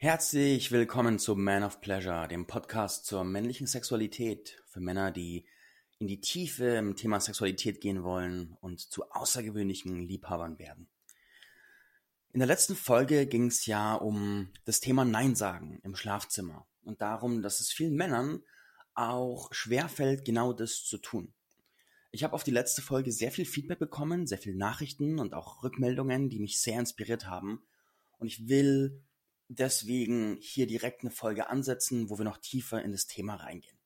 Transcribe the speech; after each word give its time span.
Herzlich 0.00 0.70
willkommen 0.70 1.18
zu 1.18 1.34
Man 1.34 1.64
of 1.64 1.80
Pleasure, 1.80 2.28
dem 2.28 2.46
Podcast 2.46 3.04
zur 3.04 3.24
männlichen 3.24 3.66
Sexualität 3.66 4.62
für 4.68 4.78
Männer, 4.78 5.10
die 5.10 5.44
in 5.98 6.06
die 6.06 6.20
Tiefe 6.20 6.66
im 6.76 6.94
Thema 6.94 7.18
Sexualität 7.18 7.80
gehen 7.80 8.04
wollen 8.04 8.56
und 8.60 8.78
zu 8.78 9.10
außergewöhnlichen 9.10 10.06
Liebhabern 10.06 10.60
werden. 10.60 10.86
In 12.32 12.38
der 12.38 12.46
letzten 12.46 12.76
Folge 12.76 13.26
ging 13.26 13.46
es 13.48 13.66
ja 13.66 13.96
um 13.96 14.52
das 14.64 14.78
Thema 14.78 15.04
Nein 15.04 15.34
sagen 15.34 15.80
im 15.82 15.96
Schlafzimmer 15.96 16.64
und 16.84 17.02
darum, 17.02 17.42
dass 17.42 17.58
es 17.58 17.72
vielen 17.72 17.96
Männern 17.96 18.44
auch 18.94 19.52
schwerfällt, 19.52 20.24
genau 20.24 20.52
das 20.52 20.84
zu 20.84 20.98
tun. 20.98 21.32
Ich 22.12 22.22
habe 22.22 22.34
auf 22.34 22.44
die 22.44 22.52
letzte 22.52 22.82
Folge 22.82 23.10
sehr 23.10 23.32
viel 23.32 23.46
Feedback 23.46 23.80
bekommen, 23.80 24.28
sehr 24.28 24.38
viele 24.38 24.58
Nachrichten 24.58 25.18
und 25.18 25.34
auch 25.34 25.64
Rückmeldungen, 25.64 26.30
die 26.30 26.38
mich 26.38 26.60
sehr 26.60 26.78
inspiriert 26.78 27.26
haben. 27.26 27.64
Und 28.18 28.28
ich 28.28 28.48
will 28.48 29.02
deswegen 29.48 30.38
hier 30.40 30.66
direkt 30.66 31.02
eine 31.02 31.10
Folge 31.10 31.48
ansetzen, 31.48 32.10
wo 32.10 32.18
wir 32.18 32.24
noch 32.24 32.38
tiefer 32.38 32.82
in 32.82 32.92
das 32.92 33.06
Thema 33.06 33.36
reingehen. 33.36 33.76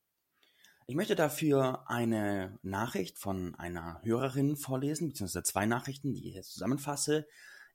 Ich 0.85 0.95
möchte 0.95 1.15
dafür 1.15 1.89
eine 1.89 2.59
Nachricht 2.61 3.17
von 3.17 3.55
einer 3.55 4.01
Hörerin 4.03 4.57
vorlesen, 4.57 5.07
beziehungsweise 5.07 5.43
zwei 5.43 5.65
Nachrichten, 5.65 6.13
die 6.13 6.27
ich 6.27 6.35
jetzt 6.35 6.51
zusammenfasse. 6.51 7.25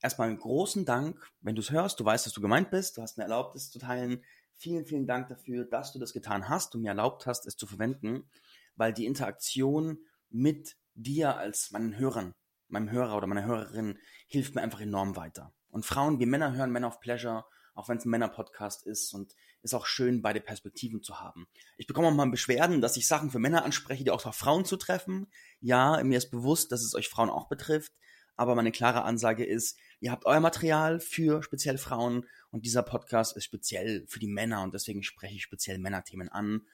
Erstmal 0.02 0.28
einen 0.28 0.38
großen 0.38 0.84
Dank, 0.84 1.18
wenn 1.40 1.54
du 1.54 1.62
es 1.62 1.70
hörst, 1.70 1.98
du 1.98 2.04
weißt, 2.04 2.26
dass 2.26 2.34
du 2.34 2.42
gemeint 2.42 2.70
bist, 2.70 2.98
du 2.98 3.02
hast 3.02 3.16
mir 3.16 3.24
erlaubt, 3.24 3.56
es 3.56 3.70
zu 3.70 3.78
teilen. 3.78 4.22
Vielen, 4.54 4.84
vielen 4.84 5.06
Dank 5.06 5.28
dafür, 5.28 5.64
dass 5.64 5.92
du 5.92 5.98
das 5.98 6.12
getan 6.12 6.48
hast 6.48 6.74
und 6.74 6.82
mir 6.82 6.88
erlaubt 6.88 7.26
hast, 7.26 7.46
es 7.46 7.56
zu 7.56 7.66
verwenden, 7.66 8.28
weil 8.76 8.92
die 8.92 9.06
Interaktion 9.06 9.98
mit 10.28 10.76
dir 10.94 11.36
als 11.38 11.70
meinen 11.70 11.96
Hörern, 11.96 12.34
meinem 12.68 12.90
Hörer 12.90 13.16
oder 13.16 13.26
meiner 13.26 13.46
Hörerin 13.46 13.98
hilft 14.26 14.54
mir 14.54 14.60
einfach 14.60 14.80
enorm 14.80 15.16
weiter. 15.16 15.54
Und 15.70 15.86
Frauen 15.86 16.20
wie 16.20 16.26
Männer 16.26 16.54
hören 16.54 16.70
Men 16.70 16.84
of 16.84 17.00
Pleasure 17.00 17.44
auch 17.78 17.88
wenn 17.88 17.98
es 17.98 18.04
ein 18.04 18.10
Männer-Podcast 18.10 18.84
ist 18.86 19.14
und 19.14 19.34
ist 19.62 19.74
auch 19.74 19.86
schön, 19.86 20.20
beide 20.20 20.40
Perspektiven 20.40 21.00
zu 21.00 21.20
haben. 21.20 21.46
Ich 21.76 21.86
bekomme 21.86 22.08
auch 22.08 22.12
mal 22.12 22.28
Beschwerden, 22.28 22.80
dass 22.80 22.96
ich 22.96 23.06
Sachen 23.06 23.30
für 23.30 23.38
Männer 23.38 23.64
anspreche, 23.64 24.02
die 24.02 24.10
auch 24.10 24.26
auf 24.26 24.34
Frauen 24.34 24.64
zu 24.64 24.76
treffen. 24.76 25.28
Ja, 25.60 26.02
mir 26.02 26.18
ist 26.18 26.30
bewusst, 26.30 26.72
dass 26.72 26.82
es 26.82 26.96
euch 26.96 27.08
Frauen 27.08 27.30
auch 27.30 27.48
betrifft, 27.48 27.92
aber 28.34 28.56
meine 28.56 28.72
klare 28.72 29.02
Ansage 29.02 29.44
ist, 29.44 29.78
ihr 30.00 30.10
habt 30.10 30.26
euer 30.26 30.40
Material 30.40 30.98
für 30.98 31.40
speziell 31.44 31.78
Frauen 31.78 32.26
und 32.50 32.66
dieser 32.66 32.82
Podcast 32.82 33.36
ist 33.36 33.44
speziell 33.44 34.04
für 34.08 34.18
die 34.18 34.26
Männer 34.26 34.62
und 34.62 34.74
deswegen 34.74 35.04
spreche 35.04 35.36
ich 35.36 35.44
speziell 35.44 35.78
Männerthemen 35.78 36.28
an 36.28 36.66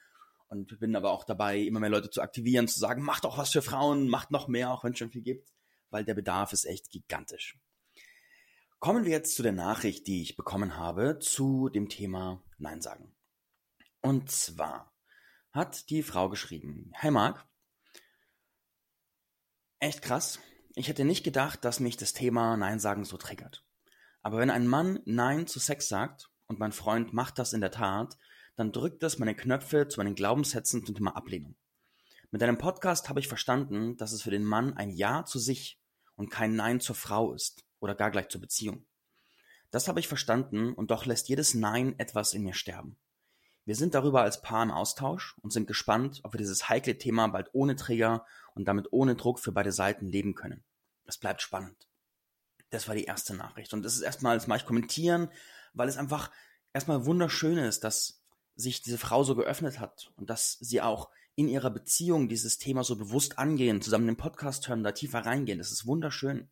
und 0.47 0.79
bin 0.79 0.95
aber 0.95 1.11
auch 1.11 1.23
dabei, 1.23 1.59
immer 1.59 1.79
mehr 1.79 1.89
Leute 1.91 2.09
zu 2.09 2.21
aktivieren, 2.21 2.67
zu 2.67 2.79
sagen, 2.79 3.03
macht 3.03 3.27
auch 3.27 3.37
was 3.37 3.51
für 3.51 3.61
Frauen, 3.61 4.09
macht 4.09 4.31
noch 4.31 4.47
mehr, 4.47 4.71
auch 4.71 4.83
wenn 4.83 4.93
es 4.93 4.97
schon 4.97 5.11
viel 5.11 5.21
gibt, 5.21 5.53
weil 5.91 6.03
der 6.03 6.15
Bedarf 6.15 6.51
ist 6.51 6.65
echt 6.65 6.89
gigantisch. 6.89 7.59
Kommen 8.79 9.05
wir 9.05 9.11
jetzt 9.11 9.35
zu 9.35 9.41
der 9.41 9.51
Nachricht, 9.51 10.05
die 10.05 10.21
ich 10.21 10.35
bekommen 10.35 10.77
habe 10.77 11.17
zu 11.19 11.69
dem 11.69 11.89
Thema 11.89 12.43
Nein 12.57 12.81
sagen. 12.81 13.15
Und 14.01 14.29
zwar 14.29 14.93
hat 15.51 15.89
die 15.89 16.03
Frau 16.03 16.29
geschrieben, 16.29 16.91
Hey 16.93 17.09
Marc, 17.09 17.47
echt 19.79 20.01
krass. 20.01 20.39
Ich 20.75 20.87
hätte 20.87 21.05
nicht 21.05 21.23
gedacht, 21.23 21.63
dass 21.63 21.79
mich 21.79 21.97
das 21.97 22.13
Thema 22.13 22.57
Nein 22.57 22.79
sagen 22.79 23.05
so 23.05 23.17
triggert. 23.17 23.65
Aber 24.21 24.37
wenn 24.37 24.51
ein 24.51 24.67
Mann 24.67 24.99
Nein 25.05 25.47
zu 25.47 25.59
Sex 25.59 25.87
sagt 25.87 26.29
und 26.47 26.59
mein 26.59 26.73
Freund 26.73 27.13
macht 27.13 27.39
das 27.39 27.53
in 27.53 27.61
der 27.61 27.71
Tat, 27.71 28.17
dann 28.55 28.71
drückt 28.71 29.01
das 29.01 29.17
meine 29.17 29.35
Knöpfe 29.35 29.87
zu 29.87 29.99
meinen 29.99 30.15
Glaubenssätzen 30.15 30.85
zum 30.85 30.95
Thema 30.95 31.15
Ablehnung. 31.15 31.55
Mit 32.29 32.41
deinem 32.41 32.57
Podcast 32.57 33.09
habe 33.09 33.19
ich 33.19 33.27
verstanden, 33.27 33.97
dass 33.97 34.11
es 34.11 34.21
für 34.21 34.31
den 34.31 34.43
Mann 34.43 34.73
ein 34.73 34.91
Ja 34.91 35.25
zu 35.25 35.39
sich 35.39 35.79
und 36.15 36.29
kein 36.29 36.55
Nein 36.55 36.81
zur 36.81 36.95
Frau 36.95 37.33
ist 37.33 37.65
oder 37.85 37.95
gar 37.95 38.11
gleich 38.11 38.27
zur 38.27 38.41
Beziehung. 38.41 38.85
Das 39.71 39.87
habe 39.87 39.99
ich 39.99 40.07
verstanden 40.07 40.73
und 40.73 40.91
doch 40.91 41.05
lässt 41.05 41.29
jedes 41.29 41.53
Nein 41.53 41.97
etwas 41.97 42.33
in 42.33 42.43
mir 42.43 42.53
sterben. 42.53 42.97
Wir 43.65 43.75
sind 43.75 43.95
darüber 43.95 44.21
als 44.21 44.41
Paar 44.41 44.63
im 44.63 44.71
Austausch 44.71 45.35
und 45.41 45.51
sind 45.53 45.67
gespannt, 45.67 46.19
ob 46.23 46.33
wir 46.33 46.37
dieses 46.37 46.69
heikle 46.69 46.97
Thema 46.97 47.27
bald 47.27 47.49
ohne 47.53 47.75
Trigger 47.75 48.25
und 48.53 48.67
damit 48.67 48.91
ohne 48.91 49.15
Druck 49.15 49.39
für 49.39 49.51
beide 49.51 49.71
Seiten 49.71 50.07
leben 50.07 50.35
können. 50.35 50.63
Es 51.05 51.17
bleibt 51.17 51.41
spannend. 51.41 51.87
Das 52.69 52.87
war 52.87 52.95
die 52.95 53.05
erste 53.05 53.33
Nachricht. 53.35 53.73
Und 53.73 53.83
das 53.83 53.95
ist 53.95 54.01
erstmal, 54.01 54.37
das 54.37 54.47
mache 54.47 54.59
ich 54.59 54.65
kommentieren, 54.65 55.29
weil 55.73 55.87
es 55.87 55.97
einfach 55.97 56.31
erstmal 56.73 57.05
wunderschön 57.05 57.57
ist, 57.57 57.83
dass 57.83 58.21
sich 58.55 58.81
diese 58.81 58.97
Frau 58.97 59.23
so 59.23 59.35
geöffnet 59.35 59.79
hat 59.79 60.11
und 60.15 60.29
dass 60.29 60.57
sie 60.59 60.81
auch 60.81 61.09
in 61.35 61.47
ihrer 61.47 61.69
Beziehung 61.69 62.29
dieses 62.29 62.57
Thema 62.57 62.83
so 62.83 62.95
bewusst 62.95 63.37
angehen, 63.37 63.81
zusammen 63.81 64.07
den 64.07 64.17
Podcast 64.17 64.67
hören, 64.67 64.83
da 64.83 64.91
tiefer 64.91 65.25
reingehen. 65.25 65.57
Das 65.57 65.71
ist 65.71 65.85
wunderschön. 65.85 66.49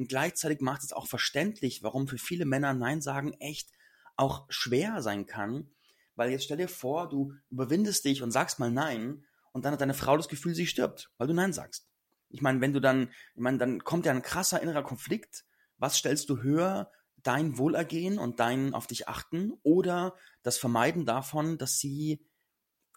Und 0.00 0.08
gleichzeitig 0.08 0.62
macht 0.62 0.82
es 0.82 0.94
auch 0.94 1.06
verständlich, 1.06 1.82
warum 1.82 2.08
für 2.08 2.16
viele 2.16 2.46
Männer 2.46 2.72
Nein 2.72 3.02
sagen 3.02 3.34
echt 3.34 3.68
auch 4.16 4.46
schwer 4.48 5.02
sein 5.02 5.26
kann. 5.26 5.68
Weil 6.16 6.30
jetzt 6.30 6.44
stell 6.44 6.56
dir 6.56 6.68
vor, 6.70 7.10
du 7.10 7.34
überwindest 7.50 8.06
dich 8.06 8.22
und 8.22 8.30
sagst 8.30 8.58
mal 8.58 8.70
Nein 8.70 9.26
und 9.52 9.66
dann 9.66 9.74
hat 9.74 9.82
deine 9.82 9.92
Frau 9.92 10.16
das 10.16 10.28
Gefühl, 10.30 10.54
sie 10.54 10.66
stirbt, 10.66 11.10
weil 11.18 11.26
du 11.26 11.34
Nein 11.34 11.52
sagst. 11.52 11.86
Ich 12.30 12.40
meine, 12.40 12.62
wenn 12.62 12.72
du 12.72 12.80
dann, 12.80 13.10
ich 13.34 13.42
meine, 13.42 13.58
dann 13.58 13.84
kommt 13.84 14.06
ja 14.06 14.12
ein 14.12 14.22
krasser 14.22 14.62
innerer 14.62 14.82
Konflikt. 14.82 15.44
Was 15.76 15.98
stellst 15.98 16.30
du 16.30 16.38
höher? 16.38 16.90
Dein 17.22 17.58
Wohlergehen 17.58 18.18
und 18.18 18.40
dein 18.40 18.72
auf 18.72 18.86
dich 18.86 19.06
achten 19.06 19.52
oder 19.62 20.16
das 20.42 20.56
Vermeiden 20.56 21.04
davon, 21.04 21.58
dass 21.58 21.78
sie 21.78 22.24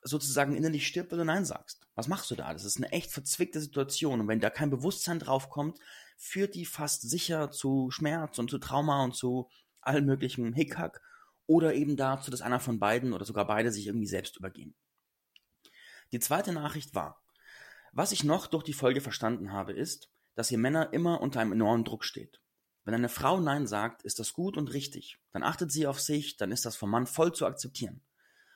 sozusagen 0.04 0.56
innerlich 0.56 0.88
stirbt, 0.88 1.12
weil 1.12 1.20
du 1.20 1.26
Nein 1.26 1.44
sagst. 1.44 1.86
Was 1.96 2.08
machst 2.08 2.32
du 2.32 2.36
da? 2.36 2.54
Das 2.54 2.64
ist 2.64 2.78
eine 2.78 2.94
echt 2.94 3.12
verzwickte 3.12 3.60
Situation. 3.60 4.22
Und 4.22 4.30
wenn 4.30 4.40
da 4.40 4.50
kein 4.50 4.70
Bewusstsein 4.70 5.20
drauf 5.20 5.50
kommt, 5.50 5.80
führt 6.24 6.56
die 6.56 6.66
fast 6.66 7.02
sicher 7.02 7.52
zu 7.52 7.92
Schmerz 7.92 8.40
und 8.40 8.50
zu 8.50 8.58
Trauma 8.58 9.04
und 9.04 9.14
zu 9.16 9.50
allem 9.82 10.06
möglichen 10.06 10.54
Hickhack 10.54 11.02
oder 11.46 11.74
eben 11.76 11.98
dazu, 11.98 12.32
dass 12.32 12.42
einer 12.42 12.62
von 12.62 12.80
beiden 12.80 13.12
oder 13.12 13.26
sogar 13.26 13.46
beide 13.46 13.72
sich 13.72 13.88
irgendwie 13.88 14.08
selbst 14.08 14.38
übergehen. 14.38 14.74
Die 16.14 16.20
zweite 16.20 16.54
Nachricht 16.54 16.96
war, 16.96 17.22
was 17.92 18.14
ich 18.14 18.24
noch 18.24 18.48
durch 18.48 18.64
die 18.64 18.74
Folge 18.74 19.02
verstanden 19.02 19.52
habe, 19.52 19.74
ist, 19.74 20.10
dass 20.36 20.50
ihr 20.50 20.58
Männer 20.58 20.94
immer 20.94 21.20
unter 21.20 21.42
einem 21.42 21.52
enormen 21.52 21.84
Druck 21.84 22.06
steht. 22.06 22.40
Wenn 22.86 22.94
eine 22.94 23.10
Frau 23.10 23.40
Nein 23.40 23.68
sagt, 23.68 24.04
ist 24.04 24.20
das 24.20 24.34
gut 24.34 24.56
und 24.58 24.74
richtig. 24.74 25.20
Dann 25.32 25.44
achtet 25.44 25.72
sie 25.72 25.88
auf 25.88 26.00
sich, 26.00 26.38
dann 26.38 26.52
ist 26.52 26.66
das 26.66 26.78
vom 26.78 26.90
Mann 26.90 27.06
voll 27.06 27.34
zu 27.34 27.46
akzeptieren. 27.46 28.02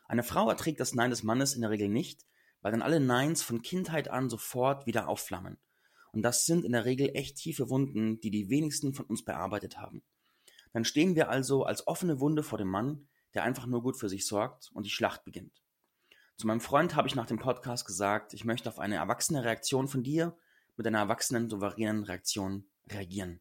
Eine 0.08 0.24
Frau 0.24 0.50
erträgt 0.50 0.80
das 0.80 0.96
Nein 0.96 1.10
des 1.10 1.24
Mannes 1.24 1.54
in 1.54 1.62
der 1.62 1.70
Regel 1.70 1.90
nicht, 1.90 2.26
weil 2.62 2.72
dann 2.72 2.82
alle 2.82 3.02
Neins 3.02 3.44
von 3.44 3.62
Kindheit 3.62 4.10
an 4.10 4.30
sofort 4.30 4.86
wieder 4.86 5.10
aufflammen. 5.10 5.58
Und 6.18 6.24
das 6.24 6.48
sind 6.48 6.66
in 6.66 6.72
der 6.72 6.84
Regel 6.84 7.12
echt 7.14 7.38
tiefe 7.38 7.70
Wunden, 7.70 8.20
die 8.20 8.32
die 8.32 8.50
wenigsten 8.50 8.96
von 8.96 9.06
uns 9.06 9.24
bearbeitet 9.24 9.78
haben. 9.78 10.02
Dann 10.74 10.84
stehen 10.84 11.14
wir 11.16 11.30
also 11.30 11.64
als 11.64 11.86
offene 11.86 12.20
Wunde 12.20 12.42
vor 12.42 12.58
dem 12.58 12.70
Mann, 12.70 13.08
der 13.36 13.44
einfach 13.44 13.68
nur 13.68 13.84
gut 13.84 14.00
für 14.00 14.10
sich 14.10 14.26
sorgt 14.26 14.72
und 14.74 14.88
die 14.88 14.90
Schlacht 14.90 15.26
beginnt. 15.26 15.62
Zu 16.36 16.48
meinem 16.48 16.60
Freund 16.60 16.96
habe 16.96 17.08
ich 17.08 17.14
nach 17.14 17.28
dem 17.28 17.38
Podcast 17.38 17.86
gesagt, 17.86 18.34
ich 18.34 18.46
möchte 18.46 18.68
auf 18.68 18.80
eine 18.80 18.96
erwachsene 18.96 19.44
Reaktion 19.44 19.88
von 19.88 20.02
dir 20.02 20.36
mit 20.76 20.88
einer 20.88 20.98
erwachsenen, 20.98 21.50
souveränen 21.50 22.04
Reaktion 22.04 22.66
reagieren. 22.90 23.40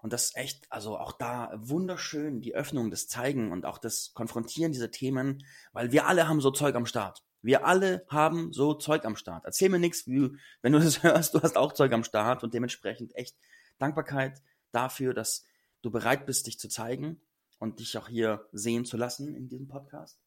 Und 0.00 0.14
das 0.14 0.28
ist 0.28 0.36
echt, 0.38 0.72
also 0.72 0.96
auch 0.96 1.12
da 1.12 1.52
wunderschön, 1.56 2.40
die 2.40 2.54
Öffnung, 2.54 2.90
das 2.90 3.06
Zeigen 3.06 3.52
und 3.52 3.66
auch 3.66 3.76
das 3.76 4.14
Konfrontieren 4.14 4.72
dieser 4.72 4.90
Themen, 4.90 5.44
weil 5.74 5.92
wir 5.92 6.06
alle 6.06 6.26
haben 6.26 6.40
so 6.40 6.50
Zeug 6.50 6.74
am 6.74 6.86
Start. 6.86 7.25
Wir 7.46 7.64
alle 7.64 8.04
haben 8.08 8.52
so 8.52 8.74
Zeug 8.74 9.04
am 9.04 9.14
Start. 9.14 9.44
Erzähl 9.44 9.68
mir 9.68 9.78
nichts, 9.78 10.06
wenn 10.06 10.72
du 10.72 10.78
das 10.80 11.04
hörst, 11.04 11.32
du 11.32 11.40
hast 11.40 11.56
auch 11.56 11.72
Zeug 11.72 11.92
am 11.92 12.02
Start 12.02 12.42
und 12.42 12.52
dementsprechend 12.52 13.14
echt 13.14 13.36
Dankbarkeit 13.78 14.42
dafür, 14.72 15.14
dass 15.14 15.44
du 15.80 15.92
bereit 15.92 16.26
bist, 16.26 16.48
dich 16.48 16.58
zu 16.58 16.68
zeigen 16.68 17.20
und 17.58 17.78
dich 17.78 17.96
auch 17.96 18.08
hier 18.08 18.48
sehen 18.50 18.84
zu 18.84 18.96
lassen 18.96 19.36
in 19.36 19.48
diesem 19.48 19.68
Podcast. 19.68 20.18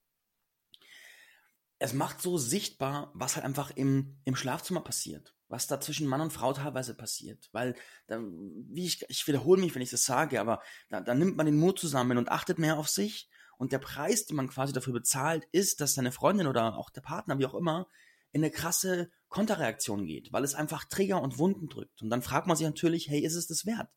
Es 1.77 1.91
macht 1.93 2.21
so 2.21 2.37
sichtbar, 2.37 3.11
was 3.13 3.35
halt 3.35 3.45
einfach 3.45 3.71
im, 3.71 4.17
im 4.23 4.37
Schlafzimmer 4.37 4.81
passiert 4.81 5.35
was 5.49 5.65
da 5.65 5.81
zwischen 5.81 6.07
Mann 6.07 6.21
und 6.21 6.31
Frau 6.31 6.53
teilweise 6.53 6.93
passiert. 6.93 7.49
Weil, 7.51 7.75
da, 8.05 8.21
wie 8.21 8.85
ich, 8.85 9.03
ich 9.09 9.27
wiederhole 9.27 9.59
mich, 9.59 9.73
wenn 9.73 9.81
ich 9.81 9.89
das 9.89 10.05
sage, 10.05 10.39
aber 10.39 10.61
da, 10.89 11.01
da 11.01 11.15
nimmt 11.15 11.35
man 11.35 11.47
den 11.47 11.57
Mut 11.57 11.79
zusammen 11.79 12.19
und 12.19 12.29
achtet 12.29 12.59
mehr 12.59 12.77
auf 12.77 12.87
sich. 12.87 13.29
Und 13.59 13.73
der 13.73 13.79
Preis, 13.79 14.25
den 14.25 14.37
man 14.37 14.47
quasi 14.47 14.71
dafür 14.71 14.93
bezahlt, 14.93 15.43
ist, 15.51 15.81
dass 15.81 15.93
seine 15.93 16.13
Freundin 16.13 16.47
oder 16.47 16.77
auch 16.77 16.89
der 16.89 17.01
Partner, 17.01 17.39
wie 17.39 17.45
auch 17.45 17.53
immer, 17.53 17.87
in 18.31 18.41
eine 18.41 18.51
krasse 18.51 19.11
Konterreaktion 19.27 20.05
geht, 20.05 20.31
weil 20.31 20.45
es 20.45 20.55
einfach 20.55 20.85
Trigger 20.85 21.21
und 21.21 21.37
Wunden 21.39 21.67
drückt. 21.67 22.01
Und 22.01 22.09
dann 22.09 22.21
fragt 22.21 22.47
man 22.47 22.55
sich 22.55 22.65
natürlich, 22.65 23.09
hey, 23.09 23.19
ist 23.19 23.35
es 23.35 23.47
das 23.47 23.65
wert? 23.65 23.89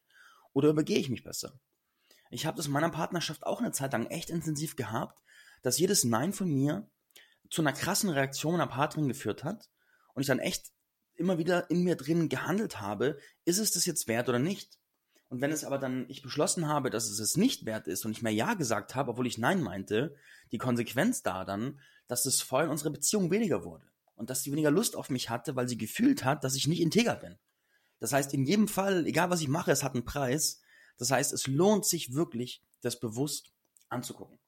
Oder 0.52 0.70
übergehe 0.70 0.98
ich 0.98 1.10
mich 1.10 1.22
besser? 1.22 1.60
Ich 2.30 2.44
habe 2.44 2.56
das 2.56 2.66
in 2.66 2.72
meiner 2.72 2.90
Partnerschaft 2.90 3.46
auch 3.46 3.60
eine 3.60 3.70
Zeit 3.70 3.92
lang 3.92 4.06
echt 4.06 4.30
intensiv 4.30 4.74
gehabt, 4.74 5.22
dass 5.62 5.78
jedes 5.78 6.02
Nein 6.02 6.32
von 6.32 6.50
mir 6.50 6.90
zu 7.48 7.62
einer 7.62 7.72
krassen 7.72 8.10
Reaktion 8.10 8.54
meiner 8.54 8.66
Partnerin 8.66 9.06
geführt 9.06 9.44
hat 9.44 9.70
und 10.14 10.22
ich 10.22 10.26
dann 10.26 10.40
echt 10.40 10.72
immer 11.14 11.38
wieder 11.38 11.70
in 11.70 11.84
mir 11.84 11.94
drin 11.94 12.28
gehandelt 12.28 12.80
habe, 12.80 13.16
ist 13.44 13.58
es 13.58 13.70
das 13.70 13.86
jetzt 13.86 14.08
wert 14.08 14.28
oder 14.28 14.40
nicht? 14.40 14.80
Und 15.32 15.40
wenn 15.40 15.50
es 15.50 15.64
aber 15.64 15.78
dann 15.78 16.04
ich 16.10 16.20
beschlossen 16.20 16.68
habe, 16.68 16.90
dass 16.90 17.08
es 17.08 17.18
es 17.18 17.38
nicht 17.38 17.64
wert 17.64 17.88
ist 17.88 18.04
und 18.04 18.10
ich 18.10 18.20
mehr 18.20 18.34
Ja 18.34 18.52
gesagt 18.52 18.94
habe, 18.94 19.12
obwohl 19.12 19.26
ich 19.26 19.38
Nein 19.38 19.62
meinte, 19.62 20.14
die 20.52 20.58
Konsequenz 20.58 21.22
da 21.22 21.46
dann, 21.46 21.80
dass 22.06 22.24
das 22.24 22.42
Feuer 22.42 22.64
in 22.64 22.70
unserer 22.70 22.90
Beziehung 22.90 23.30
weniger 23.30 23.64
wurde 23.64 23.86
und 24.14 24.28
dass 24.28 24.42
sie 24.42 24.52
weniger 24.52 24.70
Lust 24.70 24.94
auf 24.94 25.08
mich 25.08 25.30
hatte, 25.30 25.56
weil 25.56 25.70
sie 25.70 25.78
gefühlt 25.78 26.22
hat, 26.22 26.44
dass 26.44 26.54
ich 26.54 26.66
nicht 26.66 26.82
integer 26.82 27.16
bin. 27.16 27.38
Das 27.98 28.12
heißt, 28.12 28.34
in 28.34 28.44
jedem 28.44 28.68
Fall, 28.68 29.06
egal 29.06 29.30
was 29.30 29.40
ich 29.40 29.48
mache, 29.48 29.70
es 29.70 29.82
hat 29.82 29.94
einen 29.94 30.04
Preis. 30.04 30.60
Das 30.98 31.10
heißt, 31.10 31.32
es 31.32 31.46
lohnt 31.46 31.86
sich 31.86 32.12
wirklich, 32.12 32.62
das 32.82 33.00
bewusst 33.00 33.54
anzugucken. 33.88 34.38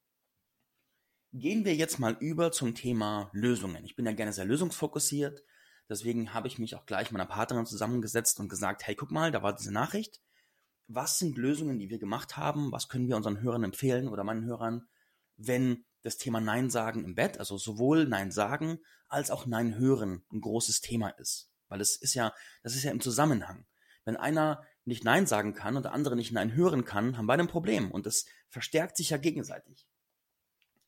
Gehen 1.32 1.64
wir 1.64 1.74
jetzt 1.74 1.98
mal 1.98 2.14
über 2.20 2.52
zum 2.52 2.74
Thema 2.74 3.30
Lösungen. 3.32 3.86
Ich 3.86 3.96
bin 3.96 4.04
ja 4.04 4.12
gerne 4.12 4.34
sehr 4.34 4.44
lösungsfokussiert. 4.44 5.44
Deswegen 5.88 6.34
habe 6.34 6.48
ich 6.48 6.58
mich 6.58 6.74
auch 6.74 6.84
gleich 6.84 7.10
mit 7.10 7.12
meiner 7.12 7.24
Partnerin 7.30 7.64
zusammengesetzt 7.64 8.38
und 8.38 8.50
gesagt, 8.50 8.86
hey, 8.86 8.94
guck 8.94 9.10
mal, 9.10 9.32
da 9.32 9.42
war 9.42 9.54
diese 9.54 9.72
Nachricht. 9.72 10.20
Was 10.86 11.18
sind 11.18 11.38
Lösungen, 11.38 11.78
die 11.78 11.88
wir 11.88 11.98
gemacht 11.98 12.36
haben? 12.36 12.70
Was 12.72 12.88
können 12.88 13.08
wir 13.08 13.16
unseren 13.16 13.40
Hörern 13.40 13.64
empfehlen 13.64 14.08
oder 14.08 14.24
meinen 14.24 14.44
Hörern, 14.44 14.86
wenn 15.36 15.84
das 16.02 16.18
Thema 16.18 16.40
Nein 16.40 16.70
sagen 16.70 17.04
im 17.04 17.14
Bett, 17.14 17.38
also 17.38 17.56
sowohl 17.56 18.06
Nein 18.06 18.30
sagen 18.30 18.78
als 19.08 19.30
auch 19.30 19.46
Nein 19.46 19.78
hören 19.78 20.24
ein 20.32 20.40
großes 20.40 20.80
Thema 20.80 21.08
ist. 21.10 21.50
Weil 21.68 21.80
es 21.80 21.96
ist 21.96 22.14
ja, 22.14 22.34
das 22.62 22.74
ist 22.74 22.82
ja 22.82 22.90
im 22.90 23.00
Zusammenhang. 23.00 23.66
Wenn 24.04 24.16
einer 24.16 24.62
nicht 24.84 25.04
Nein 25.04 25.26
sagen 25.26 25.54
kann 25.54 25.76
und 25.76 25.84
der 25.84 25.92
andere 25.92 26.16
nicht 26.16 26.32
Nein 26.32 26.54
hören 26.54 26.84
kann, 26.84 27.16
haben 27.16 27.26
beide 27.26 27.42
ein 27.42 27.48
Problem 27.48 27.90
und 27.90 28.06
das 28.06 28.26
verstärkt 28.50 28.96
sich 28.96 29.10
ja 29.10 29.16
gegenseitig. 29.16 29.86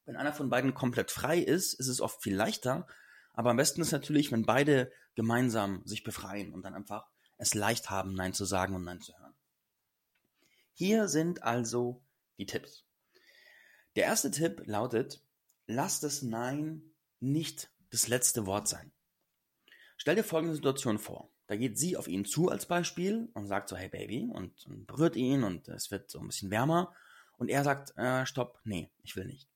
Wenn 0.05 0.17
einer 0.17 0.33
von 0.33 0.51
beiden 0.51 0.75
komplett 0.75 1.11
frei 1.11 1.39
ist, 1.39 1.75
ist 1.75 1.89
es 1.89 2.01
oft 2.01 2.23
viel 2.23 2.37
leichter, 2.37 2.87
aber 3.33 3.51
am 3.51 3.57
besten 3.57 3.81
ist 3.81 3.93
natürlich, 3.93 4.33
wenn 4.33 4.45
beide 4.45 4.93
gemeinsam 5.15 5.83
sich 5.85 6.05
befreien 6.05 6.53
und 6.53 6.63
dann 6.63 6.75
einfach 6.75 7.09
es 7.39 7.55
leicht 7.55 7.91
haben, 7.91 8.15
Nein 8.15 8.35
zu 8.35 8.45
sagen 8.45 8.75
und 8.75 8.85
Nein 8.85 9.01
zu 9.01 9.17
hören. 9.19 9.26
Hier 10.79 11.09
sind 11.09 11.43
also 11.43 12.03
die 12.37 12.45
Tipps. 12.45 12.85
Der 13.97 14.05
erste 14.05 14.31
Tipp 14.31 14.61
lautet, 14.67 15.23
lass 15.67 16.01
das 16.01 16.21
Nein 16.21 16.83
nicht 17.19 17.71
das 17.89 18.09
letzte 18.09 18.45
Wort 18.45 18.69
sein. 18.69 18.93
Stell 19.97 20.17
dir 20.17 20.23
folgende 20.23 20.55
Situation 20.55 20.99
vor. 20.99 21.31
Da 21.47 21.57
geht 21.57 21.79
sie 21.79 21.97
auf 21.97 22.09
ihn 22.09 22.27
zu 22.27 22.51
als 22.51 22.67
Beispiel 22.67 23.31
und 23.33 23.47
sagt 23.47 23.71
so, 23.71 23.77
hey 23.77 23.89
Baby, 23.89 24.29
und, 24.31 24.67
und 24.67 24.87
berührt 24.87 25.17
ihn 25.17 25.45
und 25.45 25.67
es 25.69 25.91
wird 25.91 26.11
so 26.11 26.21
ein 26.21 26.27
bisschen 26.27 26.51
wärmer. 26.51 26.95
Und 27.39 27.49
er 27.49 27.65
sagt, 27.65 27.97
äh, 27.97 28.27
stopp, 28.27 28.61
nee, 28.65 28.91
ich 29.03 29.17
will 29.17 29.25
nicht. 29.25 29.49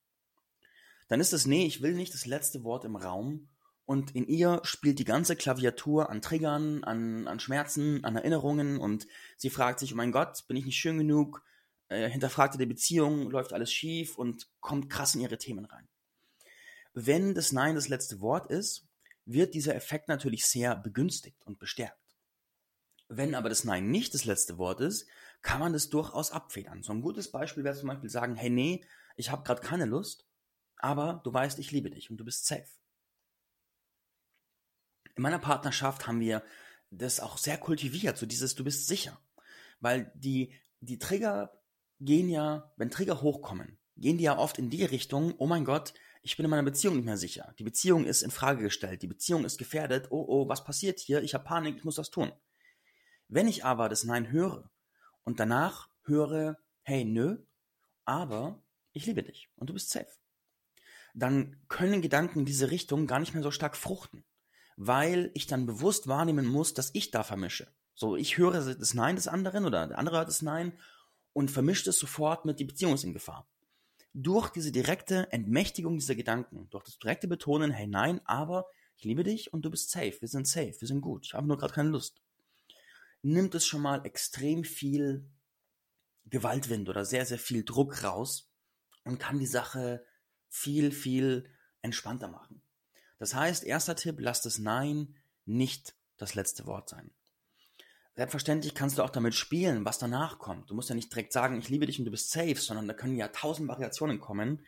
Dann 1.08 1.20
ist 1.20 1.34
das 1.34 1.44
Nee, 1.44 1.66
ich 1.66 1.82
will 1.82 1.93
nicht 1.93 2.14
das 2.14 2.25
letzte 2.25 2.64
Wort 2.64 2.87
im 2.87 2.96
Raum 2.96 3.50
und 3.90 4.14
in 4.14 4.28
ihr 4.28 4.60
spielt 4.62 5.00
die 5.00 5.04
ganze 5.04 5.34
Klaviatur 5.34 6.10
an 6.10 6.22
Triggern, 6.22 6.84
an, 6.84 7.26
an 7.26 7.40
Schmerzen, 7.40 8.04
an 8.04 8.14
Erinnerungen 8.14 8.78
und 8.78 9.08
sie 9.37 9.50
fragt 9.50 9.81
sich, 9.81 9.92
oh 9.92 9.96
mein 9.96 10.12
Gott, 10.12 10.46
bin 10.46 10.56
ich 10.56 10.64
nicht 10.64 10.78
schön 10.78 10.96
genug? 10.96 11.42
Äh, 11.88 12.08
hinterfragt 12.08 12.54
die 12.60 12.66
Beziehung, 12.66 13.32
läuft 13.32 13.52
alles 13.52 13.72
schief 13.72 14.16
und 14.16 14.48
kommt 14.60 14.90
krass 14.90 15.16
in 15.16 15.22
ihre 15.22 15.38
Themen 15.38 15.64
rein. 15.64 15.88
Wenn 16.94 17.34
das 17.34 17.50
Nein 17.50 17.75
das 17.75 17.88
letzte 17.88 18.20
Wort 18.20 18.48
ist, 18.48 18.87
wird 19.25 19.54
dieser 19.54 19.75
Effekt 19.75 20.06
natürlich 20.06 20.46
sehr 20.46 20.76
begünstigt 20.76 21.44
und 21.44 21.58
bestärkt. 21.58 22.16
Wenn 23.08 23.34
aber 23.34 23.48
das 23.48 23.64
Nein 23.64 23.90
nicht 23.90 24.14
das 24.14 24.25
letzte 24.25 24.56
Wort 24.56 24.81
ist, 24.81 25.08
kann 25.42 25.58
man 25.58 25.72
das 25.72 25.88
durchaus 25.88 26.31
abfedern. 26.31 26.84
So 26.84 26.92
ein 26.92 27.02
gutes 27.02 27.32
Beispiel 27.32 27.64
wäre 27.64 27.75
zum 27.75 27.88
Beispiel 27.88 28.08
sagen, 28.08 28.37
hey 28.37 28.50
nee, 28.50 28.84
ich 29.16 29.32
habe 29.32 29.42
gerade 29.42 29.62
keine 29.62 29.87
Lust, 29.87 30.28
aber 30.76 31.22
du 31.25 31.34
weißt, 31.34 31.58
ich 31.58 31.72
liebe 31.72 31.90
dich 31.90 32.08
und 32.08 32.19
du 32.19 32.25
bist 32.25 32.46
safe. 32.46 32.69
In 35.17 35.23
meiner 35.23 35.39
Partnerschaft 35.39 36.07
haben 36.07 36.21
wir 36.21 36.43
das 36.91 37.21
auch 37.21 37.39
sehr 37.39 37.59
kultiviert, 37.59 38.19
so 38.19 38.27
dieses 38.27 38.55
du 38.55 38.65
bist 38.65 38.87
sicher. 38.87 39.21
Weil 39.81 40.12
die, 40.15 40.53
die 40.81 40.99
Trigger 40.99 41.53
gehen 42.01 42.29
ja, 42.29 42.73
wenn 42.77 42.91
Trigger 42.91 43.23
hochkommen, 43.23 43.79
gehen 43.97 44.19
die 44.19 44.25
ja 44.25 44.39
oft 44.39 44.59
in 44.59 44.71
die 44.71 44.85
Richtung, 44.85 45.35
oh 45.39 45.47
mein 45.47 45.65
Gott, 45.65 45.95
ich 46.23 46.37
bin 46.37 46.45
in 46.45 46.51
meiner 46.51 46.62
Beziehung 46.62 46.97
nicht 46.97 47.05
mehr 47.05 47.17
sicher. 47.17 47.55
Die 47.59 47.65
Beziehung 47.65 48.05
ist 48.05 48.23
in 48.23 48.31
Frage 48.31 48.62
gestellt, 48.62 49.03
die 49.03 49.07
Beziehung 49.07 49.45
ist 49.45 49.59
gefährdet, 49.59 50.09
oh 50.11 50.25
oh, 50.27 50.49
was 50.49 50.65
passiert 50.65 51.01
hier? 51.01 51.23
Ich 51.23 51.35
habe 51.35 51.45
Panik, 51.45 51.77
ich 51.77 51.85
muss 51.85 51.99
was 51.99 52.11
tun. 52.11 52.33
Wenn 53.29 53.49
ich 53.49 53.65
aber 53.65 53.89
das 53.89 54.05
Nein 54.05 54.31
höre 54.31 54.71
und 55.25 55.41
danach 55.41 55.89
höre, 56.05 56.59
hey, 56.83 57.05
nö, 57.05 57.39
aber 58.05 58.62
ich 58.93 59.07
liebe 59.07 59.23
dich 59.23 59.49
und 59.57 59.71
du 59.71 59.75
bist 59.75 59.91
safe, 59.91 60.11
dann 61.15 61.61
können 61.69 62.03
Gedanken 62.03 62.41
in 62.41 62.45
diese 62.45 62.71
Richtung 62.71 63.07
gar 63.07 63.21
nicht 63.21 63.35
mehr 63.35 63.43
so 63.43 63.51
stark 63.51 63.77
fruchten 63.77 64.25
weil 64.82 65.31
ich 65.35 65.47
dann 65.47 65.67
bewusst 65.67 66.09
wahrnehmen 66.09 66.47
muss, 66.47 66.73
dass 66.73 66.88
ich 66.94 67.11
da 67.11 67.23
vermische. 67.23 67.71
So, 67.94 68.17
ich 68.17 68.38
höre 68.38 68.53
das 68.75 68.94
Nein 68.94 69.15
des 69.15 69.29
anderen 69.29 69.67
oder 69.67 69.87
der 69.87 69.99
andere 69.99 70.17
hört 70.17 70.29
das 70.29 70.41
Nein 70.41 70.73
und 71.35 71.50
vermischt 71.50 71.87
es 71.87 71.99
sofort 71.99 72.47
mit 72.47 72.59
die 72.59 72.65
Beziehung 72.65 72.94
ist 72.94 73.05
in 73.05 73.12
Gefahr. 73.12 73.47
Durch 74.15 74.49
diese 74.49 74.73
direkte 74.73 75.31
Entmächtigung 75.32 75.99
dieser 75.99 76.15
Gedanken, 76.15 76.67
durch 76.71 76.85
das 76.85 76.99
direkte 76.99 77.29
Betonen, 77.29 77.71
hey 77.71 77.87
nein, 77.87 78.23
aber 78.25 78.69
ich 78.97 79.05
liebe 79.05 79.23
dich 79.23 79.53
und 79.53 79.67
du 79.67 79.71
bist 79.71 79.91
safe, 79.91 80.17
wir 80.19 80.29
sind 80.29 80.49
safe, 80.49 80.75
wir 80.79 80.88
sind 80.88 81.03
gut, 81.03 81.26
ich 81.26 81.35
habe 81.35 81.47
nur 81.47 81.59
gerade 81.59 81.75
keine 81.75 81.91
Lust, 81.91 82.23
nimmt 83.21 83.55
es 83.55 83.67
schon 83.67 83.83
mal 83.83 84.06
extrem 84.06 84.65
viel 84.65 85.29
Gewaltwind 86.25 86.88
oder 86.88 87.05
sehr, 87.05 87.26
sehr 87.26 87.38
viel 87.38 87.65
Druck 87.65 88.03
raus 88.03 88.50
und 89.05 89.19
kann 89.19 89.38
die 89.38 89.47
Sache 89.47 90.06
viel, 90.49 90.91
viel 90.91 91.50
entspannter 91.83 92.29
machen. 92.29 92.62
Das 93.20 93.34
heißt, 93.34 93.64
erster 93.64 93.94
Tipp, 93.94 94.17
lass 94.19 94.40
das 94.40 94.58
Nein 94.58 95.14
nicht 95.44 95.94
das 96.17 96.34
letzte 96.34 96.67
Wort 96.67 96.88
sein. 96.88 97.11
Selbstverständlich 98.17 98.75
kannst 98.75 98.96
du 98.96 99.02
auch 99.02 99.11
damit 99.11 99.34
spielen, 99.34 99.84
was 99.84 99.99
danach 99.99 100.38
kommt. 100.38 100.70
Du 100.70 100.75
musst 100.75 100.88
ja 100.88 100.94
nicht 100.94 101.12
direkt 101.12 101.32
sagen, 101.32 101.58
ich 101.58 101.69
liebe 101.69 101.84
dich 101.87 101.99
und 101.99 102.06
du 102.06 102.11
bist 102.11 102.31
safe, 102.31 102.56
sondern 102.56 102.88
da 102.88 102.94
können 102.94 103.17
ja 103.17 103.28
tausend 103.28 103.69
Variationen 103.69 104.20
kommen, 104.20 104.64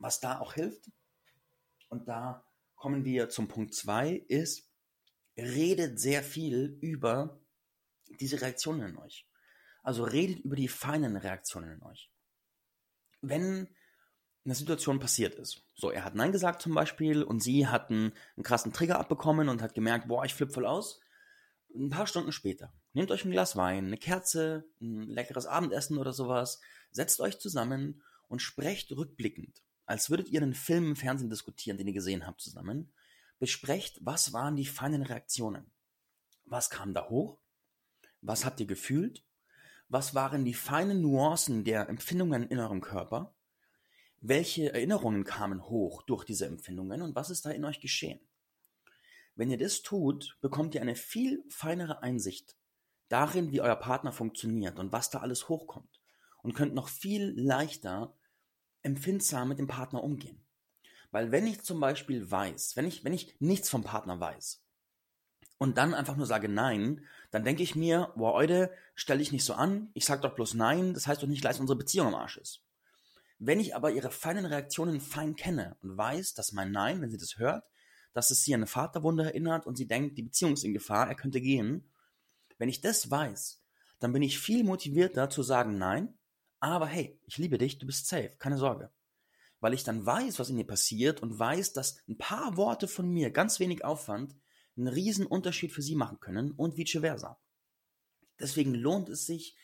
was 0.00 0.18
da 0.18 0.40
auch 0.40 0.54
hilft. 0.54 0.90
Und 1.88 2.08
da 2.08 2.44
kommen 2.74 3.04
wir 3.04 3.28
zum 3.28 3.46
Punkt 3.46 3.74
2, 3.74 4.24
ist, 4.26 4.68
redet 5.36 6.00
sehr 6.00 6.24
viel 6.24 6.76
über 6.80 7.38
diese 8.18 8.40
Reaktionen 8.40 8.90
in 8.90 8.98
euch. 8.98 9.28
Also 9.84 10.02
redet 10.02 10.40
über 10.40 10.56
die 10.56 10.68
feinen 10.68 11.16
Reaktionen 11.16 11.70
in 11.70 11.82
euch. 11.84 12.10
Wenn 13.20 13.68
eine 14.44 14.54
Situation 14.54 14.98
passiert 14.98 15.34
ist. 15.36 15.62
So, 15.74 15.90
er 15.90 16.04
hat 16.04 16.14
Nein 16.14 16.32
gesagt 16.32 16.62
zum 16.62 16.74
Beispiel 16.74 17.22
und 17.22 17.42
sie 17.42 17.66
hatten 17.68 18.12
einen 18.36 18.44
krassen 18.44 18.72
Trigger 18.72 18.98
abbekommen 18.98 19.48
und 19.48 19.62
hat 19.62 19.74
gemerkt, 19.74 20.08
boah, 20.08 20.24
ich 20.24 20.34
flipp 20.34 20.52
voll 20.52 20.66
aus. 20.66 21.00
Ein 21.74 21.90
paar 21.90 22.06
Stunden 22.06 22.32
später, 22.32 22.72
nehmt 22.92 23.10
euch 23.10 23.24
ein 23.24 23.30
Glas 23.30 23.56
Wein, 23.56 23.86
eine 23.86 23.96
Kerze, 23.96 24.64
ein 24.80 25.08
leckeres 25.08 25.46
Abendessen 25.46 25.96
oder 25.96 26.12
sowas, 26.12 26.60
setzt 26.90 27.20
euch 27.20 27.38
zusammen 27.38 28.02
und 28.28 28.42
sprecht 28.42 28.92
rückblickend, 28.92 29.62
als 29.86 30.10
würdet 30.10 30.28
ihr 30.28 30.42
einen 30.42 30.54
Film 30.54 30.88
im 30.88 30.96
Fernsehen 30.96 31.30
diskutieren, 31.30 31.78
den 31.78 31.86
ihr 31.86 31.94
gesehen 31.94 32.26
habt 32.26 32.42
zusammen. 32.42 32.92
Besprecht, 33.38 33.98
was 34.02 34.32
waren 34.32 34.56
die 34.56 34.66
feinen 34.66 35.02
Reaktionen? 35.02 35.70
Was 36.44 36.68
kam 36.68 36.92
da 36.92 37.08
hoch? 37.08 37.38
Was 38.20 38.44
habt 38.44 38.60
ihr 38.60 38.66
gefühlt? 38.66 39.24
Was 39.88 40.14
waren 40.14 40.44
die 40.44 40.54
feinen 40.54 41.00
Nuancen 41.00 41.64
der 41.64 41.88
Empfindungen 41.88 42.46
in 42.48 42.58
eurem 42.58 42.80
Körper? 42.80 43.34
Welche 44.24 44.72
Erinnerungen 44.72 45.24
kamen 45.24 45.68
hoch 45.68 46.02
durch 46.02 46.22
diese 46.24 46.46
Empfindungen 46.46 47.02
und 47.02 47.16
was 47.16 47.28
ist 47.28 47.44
da 47.44 47.50
in 47.50 47.64
euch 47.64 47.80
geschehen? 47.80 48.20
Wenn 49.34 49.50
ihr 49.50 49.58
das 49.58 49.82
tut, 49.82 50.38
bekommt 50.40 50.76
ihr 50.76 50.80
eine 50.80 50.94
viel 50.94 51.42
feinere 51.48 52.04
Einsicht 52.04 52.56
darin, 53.08 53.50
wie 53.50 53.60
euer 53.60 53.74
Partner 53.74 54.12
funktioniert 54.12 54.78
und 54.78 54.92
was 54.92 55.10
da 55.10 55.18
alles 55.18 55.48
hochkommt 55.48 56.00
und 56.44 56.54
könnt 56.54 56.72
noch 56.72 56.88
viel 56.88 57.34
leichter 57.36 58.16
empfindsam 58.82 59.48
mit 59.48 59.58
dem 59.58 59.66
Partner 59.66 60.04
umgehen. 60.04 60.46
Weil 61.10 61.32
wenn 61.32 61.48
ich 61.48 61.62
zum 61.62 61.80
Beispiel 61.80 62.30
weiß, 62.30 62.76
wenn 62.76 62.86
ich, 62.86 63.02
wenn 63.02 63.12
ich 63.12 63.34
nichts 63.40 63.70
vom 63.70 63.82
Partner 63.82 64.20
weiß 64.20 64.62
und 65.58 65.78
dann 65.78 65.94
einfach 65.94 66.14
nur 66.14 66.26
sage 66.26 66.48
Nein, 66.48 67.04
dann 67.32 67.42
denke 67.42 67.64
ich 67.64 67.74
mir, 67.74 68.12
boah, 68.14 68.34
heute 68.34 68.70
stelle 68.94 69.20
ich 69.20 69.32
nicht 69.32 69.44
so 69.44 69.54
an, 69.54 69.90
ich 69.94 70.04
sage 70.04 70.22
doch 70.22 70.36
bloß 70.36 70.54
Nein, 70.54 70.94
das 70.94 71.08
heißt 71.08 71.20
doch 71.24 71.28
nicht, 71.28 71.44
dass 71.44 71.58
unsere 71.58 71.76
Beziehung 71.76 72.06
am 72.06 72.14
Arsch 72.14 72.36
ist. 72.36 72.62
Wenn 73.44 73.58
ich 73.58 73.74
aber 73.74 73.90
ihre 73.90 74.12
feinen 74.12 74.46
Reaktionen 74.46 75.00
fein 75.00 75.34
kenne 75.34 75.76
und 75.82 75.96
weiß, 75.96 76.34
dass 76.34 76.52
mein 76.52 76.70
Nein, 76.70 77.00
wenn 77.00 77.10
sie 77.10 77.18
das 77.18 77.38
hört, 77.38 77.64
dass 78.12 78.30
es 78.30 78.44
sie 78.44 78.54
an 78.54 78.60
eine 78.60 78.68
Vaterwunde 78.68 79.24
erinnert 79.24 79.66
und 79.66 79.76
sie 79.76 79.88
denkt, 79.88 80.16
die 80.16 80.22
Beziehung 80.22 80.52
ist 80.52 80.62
in 80.62 80.72
Gefahr, 80.72 81.08
er 81.08 81.16
könnte 81.16 81.40
gehen. 81.40 81.90
Wenn 82.58 82.68
ich 82.68 82.82
das 82.82 83.10
weiß, 83.10 83.60
dann 83.98 84.12
bin 84.12 84.22
ich 84.22 84.38
viel 84.38 84.62
motivierter 84.62 85.28
zu 85.28 85.42
sagen 85.42 85.76
Nein, 85.76 86.16
aber 86.60 86.86
hey, 86.86 87.18
ich 87.26 87.36
liebe 87.36 87.58
dich, 87.58 87.78
du 87.78 87.86
bist 87.86 88.06
safe, 88.06 88.30
keine 88.38 88.58
Sorge. 88.58 88.92
Weil 89.58 89.74
ich 89.74 89.82
dann 89.82 90.06
weiß, 90.06 90.38
was 90.38 90.50
in 90.50 90.58
ihr 90.58 90.66
passiert 90.66 91.20
und 91.20 91.36
weiß, 91.36 91.72
dass 91.72 91.98
ein 92.06 92.18
paar 92.18 92.56
Worte 92.56 92.86
von 92.86 93.08
mir, 93.08 93.32
ganz 93.32 93.58
wenig 93.58 93.84
Aufwand, 93.84 94.36
einen 94.76 94.86
riesen 94.86 95.26
Unterschied 95.26 95.72
für 95.72 95.82
sie 95.82 95.96
machen 95.96 96.20
können 96.20 96.52
und 96.52 96.76
vice 96.76 97.00
versa. 97.00 97.40
Deswegen 98.38 98.72
lohnt 98.72 99.08
es 99.08 99.26
sich, 99.26 99.56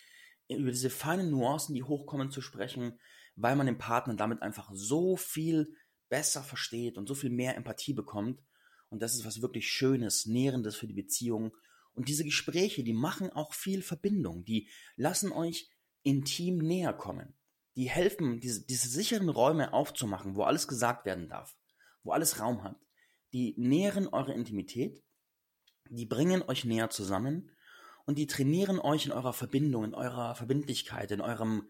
über 0.48 0.72
diese 0.72 0.90
feinen 0.90 1.30
Nuancen, 1.30 1.76
die 1.76 1.84
hochkommen, 1.84 2.32
zu 2.32 2.40
sprechen, 2.40 2.98
weil 3.40 3.56
man 3.56 3.66
den 3.66 3.78
Partner 3.78 4.14
damit 4.14 4.42
einfach 4.42 4.70
so 4.74 5.16
viel 5.16 5.72
besser 6.08 6.42
versteht 6.42 6.98
und 6.98 7.06
so 7.06 7.14
viel 7.14 7.30
mehr 7.30 7.56
Empathie 7.56 7.94
bekommt. 7.94 8.42
Und 8.88 9.00
das 9.00 9.14
ist 9.14 9.24
was 9.24 9.42
wirklich 9.42 9.70
Schönes, 9.70 10.26
Nährendes 10.26 10.76
für 10.76 10.86
die 10.86 10.94
Beziehung. 10.94 11.52
Und 11.92 12.08
diese 12.08 12.24
Gespräche, 12.24 12.82
die 12.82 12.92
machen 12.92 13.30
auch 13.30 13.54
viel 13.54 13.82
Verbindung. 13.82 14.44
Die 14.44 14.68
lassen 14.96 15.30
euch 15.30 15.70
intim 16.02 16.58
näher 16.58 16.92
kommen. 16.92 17.34
Die 17.76 17.88
helfen, 17.88 18.40
diese, 18.40 18.66
diese 18.66 18.88
sicheren 18.88 19.28
Räume 19.28 19.72
aufzumachen, 19.72 20.34
wo 20.34 20.42
alles 20.42 20.66
gesagt 20.66 21.04
werden 21.04 21.28
darf, 21.28 21.56
wo 22.02 22.10
alles 22.10 22.40
Raum 22.40 22.64
hat. 22.64 22.76
Die 23.32 23.54
nähren 23.56 24.08
eure 24.08 24.32
Intimität, 24.32 25.04
die 25.90 26.06
bringen 26.06 26.42
euch 26.42 26.64
näher 26.64 26.90
zusammen 26.90 27.50
und 28.04 28.18
die 28.18 28.26
trainieren 28.26 28.80
euch 28.80 29.06
in 29.06 29.12
eurer 29.12 29.32
Verbindung, 29.32 29.84
in 29.84 29.94
eurer 29.94 30.34
Verbindlichkeit, 30.34 31.12
in 31.12 31.20
eurem 31.20 31.68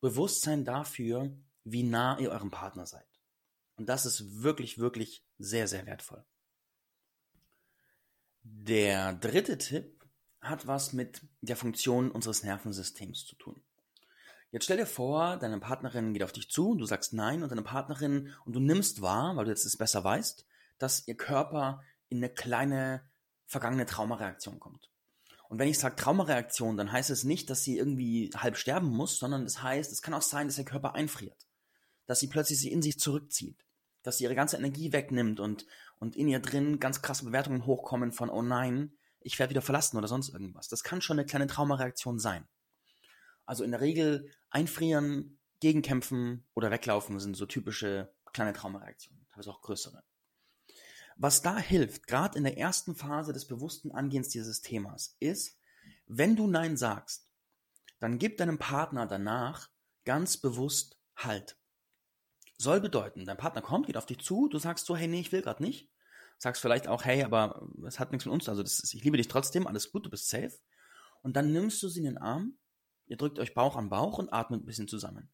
Bewusstsein 0.00 0.64
dafür, 0.64 1.36
wie 1.64 1.82
nah 1.82 2.18
ihr 2.18 2.30
eurem 2.30 2.50
Partner 2.50 2.86
seid. 2.86 3.06
Und 3.76 3.88
das 3.88 4.06
ist 4.06 4.42
wirklich, 4.42 4.78
wirklich 4.78 5.24
sehr, 5.38 5.68
sehr 5.68 5.86
wertvoll. 5.86 6.24
Der 8.42 9.14
dritte 9.14 9.58
Tipp 9.58 10.06
hat 10.40 10.66
was 10.66 10.92
mit 10.92 11.22
der 11.40 11.56
Funktion 11.56 12.10
unseres 12.10 12.42
Nervensystems 12.42 13.26
zu 13.26 13.34
tun. 13.36 13.60
Jetzt 14.52 14.64
stell 14.64 14.76
dir 14.76 14.86
vor, 14.86 15.36
deine 15.36 15.58
Partnerin 15.58 16.12
geht 16.12 16.22
auf 16.22 16.32
dich 16.32 16.48
zu, 16.48 16.70
und 16.70 16.78
du 16.78 16.86
sagst 16.86 17.12
nein 17.12 17.42
und 17.42 17.50
deine 17.50 17.62
Partnerin 17.62 18.32
und 18.44 18.54
du 18.54 18.60
nimmst 18.60 19.02
wahr, 19.02 19.36
weil 19.36 19.44
du 19.44 19.50
jetzt 19.50 19.66
es 19.66 19.76
besser 19.76 20.04
weißt, 20.04 20.46
dass 20.78 21.06
ihr 21.08 21.16
Körper 21.16 21.82
in 22.08 22.18
eine 22.18 22.32
kleine 22.32 23.02
vergangene 23.46 23.86
Traumareaktion 23.86 24.60
kommt. 24.60 24.90
Und 25.48 25.58
wenn 25.58 25.68
ich 25.68 25.78
sage 25.78 25.96
Traumareaktion, 25.96 26.76
dann 26.76 26.90
heißt 26.90 27.10
es 27.10 27.24
nicht, 27.24 27.50
dass 27.50 27.62
sie 27.62 27.78
irgendwie 27.78 28.30
halb 28.36 28.56
sterben 28.56 28.88
muss, 28.88 29.18
sondern 29.18 29.44
es 29.44 29.54
das 29.54 29.62
heißt, 29.62 29.92
es 29.92 30.02
kann 30.02 30.14
auch 30.14 30.22
sein, 30.22 30.48
dass 30.48 30.58
ihr 30.58 30.64
Körper 30.64 30.94
einfriert, 30.94 31.46
dass 32.06 32.20
sie 32.20 32.28
plötzlich 32.28 32.58
sie 32.58 32.72
in 32.72 32.82
sich 32.82 32.98
zurückzieht, 32.98 33.64
dass 34.02 34.18
sie 34.18 34.24
ihre 34.24 34.34
ganze 34.34 34.56
Energie 34.56 34.92
wegnimmt 34.92 35.38
und, 35.40 35.66
und 35.98 36.16
in 36.16 36.28
ihr 36.28 36.40
drin 36.40 36.80
ganz 36.80 37.00
krasse 37.00 37.24
Bewertungen 37.24 37.66
hochkommen 37.66 38.12
von, 38.12 38.28
oh 38.28 38.42
nein, 38.42 38.92
ich 39.20 39.38
werde 39.38 39.50
wieder 39.50 39.62
verlassen 39.62 39.96
oder 39.96 40.08
sonst 40.08 40.28
irgendwas. 40.28 40.68
Das 40.68 40.82
kann 40.82 41.00
schon 41.00 41.18
eine 41.18 41.26
kleine 41.26 41.46
Traumareaktion 41.46 42.18
sein. 42.18 42.46
Also 43.44 43.62
in 43.62 43.70
der 43.70 43.80
Regel 43.80 44.30
einfrieren, 44.50 45.38
gegenkämpfen 45.60 46.44
oder 46.54 46.70
weglaufen 46.70 47.18
sind 47.18 47.36
so 47.36 47.46
typische 47.46 48.12
kleine 48.32 48.52
Traumareaktionen, 48.52 49.26
teilweise 49.30 49.50
auch 49.50 49.62
größere. 49.62 50.02
Was 51.18 51.40
da 51.40 51.58
hilft, 51.58 52.06
gerade 52.06 52.36
in 52.36 52.44
der 52.44 52.58
ersten 52.58 52.94
Phase 52.94 53.32
des 53.32 53.46
bewussten 53.46 53.90
Angehens 53.90 54.28
dieses 54.28 54.60
Themas, 54.60 55.16
ist, 55.18 55.58
wenn 56.06 56.36
du 56.36 56.46
Nein 56.46 56.76
sagst, 56.76 57.30
dann 58.00 58.18
gib 58.18 58.36
deinem 58.36 58.58
Partner 58.58 59.06
danach 59.06 59.70
ganz 60.04 60.36
bewusst 60.36 60.98
Halt. 61.16 61.58
Soll 62.58 62.80
bedeuten, 62.82 63.24
dein 63.24 63.38
Partner 63.38 63.62
kommt, 63.62 63.86
geht 63.86 63.96
auf 63.96 64.04
dich 64.04 64.18
zu, 64.18 64.48
du 64.48 64.58
sagst 64.58 64.84
so, 64.84 64.94
hey, 64.94 65.08
nee, 65.08 65.20
ich 65.20 65.32
will 65.32 65.40
gerade 65.40 65.62
nicht. 65.62 65.90
Sagst 66.38 66.60
vielleicht 66.60 66.88
auch, 66.88 67.04
hey, 67.06 67.22
aber 67.22 67.66
es 67.86 67.98
hat 67.98 68.12
nichts 68.12 68.26
mit 68.26 68.34
uns, 68.34 68.48
also 68.50 68.62
ist, 68.62 68.92
ich 68.92 69.02
liebe 69.02 69.16
dich 69.16 69.28
trotzdem, 69.28 69.66
alles 69.66 69.90
gut, 69.90 70.04
du 70.04 70.10
bist 70.10 70.28
safe. 70.28 70.52
Und 71.22 71.36
dann 71.36 71.52
nimmst 71.52 71.82
du 71.82 71.88
sie 71.88 72.00
in 72.00 72.04
den 72.04 72.18
Arm, 72.18 72.58
ihr 73.06 73.16
drückt 73.16 73.38
euch 73.38 73.54
Bauch 73.54 73.76
an 73.76 73.88
Bauch 73.88 74.18
und 74.18 74.30
atmet 74.30 74.62
ein 74.62 74.66
bisschen 74.66 74.88
zusammen. 74.88 75.30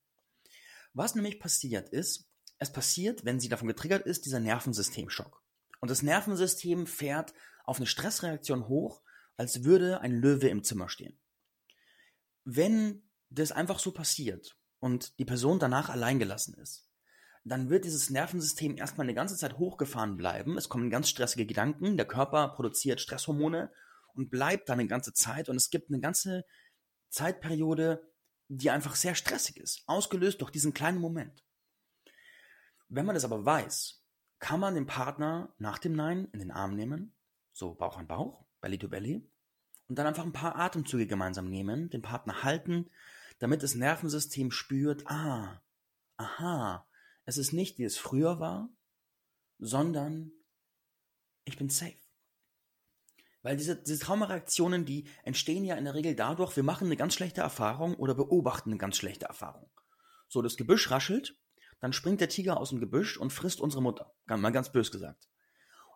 Was 0.95 1.17
nämlich 1.17 1.41
passiert 1.41 1.89
ist, 1.89 2.29
es 2.59 2.73
passiert, 2.73 3.25
wenn 3.25 3.41
sie 3.41 3.49
davon 3.49 3.67
getriggert 3.67 4.07
ist, 4.07 4.25
dieser 4.25 4.39
Nervensystemschock. 4.39 5.42
Und 5.83 5.91
das 5.91 6.03
Nervensystem 6.03 6.87
fährt 6.87 7.35
auf 7.65 7.79
eine 7.79 7.87
Stressreaktion 7.87 8.69
hoch, 8.69 9.03
als 9.37 9.65
würde 9.65 10.01
ein 10.01 10.13
Löwe 10.13 10.49
im 10.49 10.63
Zimmer 10.63 10.89
stehen. 10.89 11.19
Wenn 12.45 13.03
das 13.31 13.51
einfach 13.51 13.81
so 13.81 13.91
passiert 13.91 14.57
und 14.79 15.19
die 15.19 15.25
Person 15.25 15.59
danach 15.59 15.89
allein 15.89 16.21
gelassen 16.21 16.55
ist, 16.55 16.89
dann 17.45 17.69
wird 17.69 17.85
dieses 17.85 18.11
Nervensystem 18.11 18.77
erstmal 18.77 19.07
eine 19.07 19.15
ganze 19.15 19.37
Zeit 19.37 19.59
hochgefahren 19.59 20.17
bleiben. 20.17 20.57
Es 20.57 20.69
kommen 20.69 20.89
ganz 20.89 21.09
stressige 21.09 21.47
Gedanken, 21.47 21.97
der 21.97 22.07
Körper 22.07 22.51
produziert 22.51 23.01
Stresshormone 23.01 23.73
und 24.15 24.31
bleibt 24.31 24.69
dann 24.69 24.79
eine 24.79 24.89
ganze 24.89 25.13
Zeit 25.13 25.49
und 25.49 25.57
es 25.57 25.71
gibt 25.71 25.91
eine 25.91 25.99
ganze 25.99 26.45
Zeitperiode, 27.09 28.09
die 28.47 28.71
einfach 28.71 28.95
sehr 28.95 29.17
stressig 29.17 29.57
ist, 29.57 29.83
ausgelöst 29.87 30.41
durch 30.43 30.53
diesen 30.53 30.75
kleinen 30.75 31.01
Moment. 31.01 31.45
Wenn 32.89 33.07
man 33.07 33.17
das 33.17 33.25
aber 33.25 33.45
weiß, 33.45 34.02
kann 34.43 34.59
man 34.59 34.75
den 34.75 34.87
Partner 34.87 35.55
nach 35.59 35.79
dem 35.79 35.93
Nein 35.93 36.29
in 36.33 36.41
den 36.41 36.51
Arm 36.51 36.75
nehmen, 36.75 37.15
so 37.53 37.75
Bauch 37.75 37.97
an 37.97 38.09
Bauch, 38.09 38.45
Belly 38.61 38.77
to 38.77 38.89
Belly, 38.89 39.25
und 39.87 39.97
dann 39.97 40.07
einfach 40.09 40.25
ein 40.25 40.33
paar 40.33 40.57
Atemzüge 40.57 41.07
gemeinsam 41.07 41.49
nehmen, 41.49 41.91
den 41.91 42.03
Partner 42.03 42.43
halten, 42.43 42.91
damit 43.39 43.63
das 43.63 43.77
Nervensystem 43.77 44.51
spürt, 44.51 45.07
ah, 45.07 45.63
aha, 46.17 46.89
es 47.25 47.39
ist 47.39 47.53
nicht 47.53 47.79
wie 47.79 47.85
es 47.85 47.97
früher 47.97 48.41
war, 48.41 48.69
sondern 49.61 50.33
ich 51.45 51.57
bin 51.57 51.69
safe. 51.69 51.97
Weil 53.43 53.57
diese, 53.57 53.81
diese 53.81 54.01
Traumareaktionen, 54.01 54.85
die 54.85 55.09
entstehen 55.23 55.65
ja 55.65 55.77
in 55.77 55.85
der 55.85 55.95
Regel 55.95 56.17
dadurch, 56.17 56.57
wir 56.57 56.65
machen 56.65 56.87
eine 56.87 56.97
ganz 56.97 57.15
schlechte 57.15 57.43
Erfahrung 57.43 57.95
oder 57.95 58.17
beobachten 58.17 58.71
eine 58.71 58.79
ganz 58.79 58.97
schlechte 58.97 59.27
Erfahrung. 59.27 59.71
So, 60.27 60.43
das 60.43 60.57
Gebüsch 60.57 60.91
raschelt 60.91 61.37
dann 61.83 61.93
springt 61.93 62.21
der 62.21 62.29
Tiger 62.29 62.59
aus 62.59 62.71
dem 62.71 62.79
Gebüsch 62.79 63.17
und 63.19 63.33
frisst 63.33 63.61
unsere 63.61 63.83
Mutter. 63.83 64.15
Mal 64.27 64.53
ganz 64.53 64.71
bös 64.71 64.93
gesagt. 64.93 65.29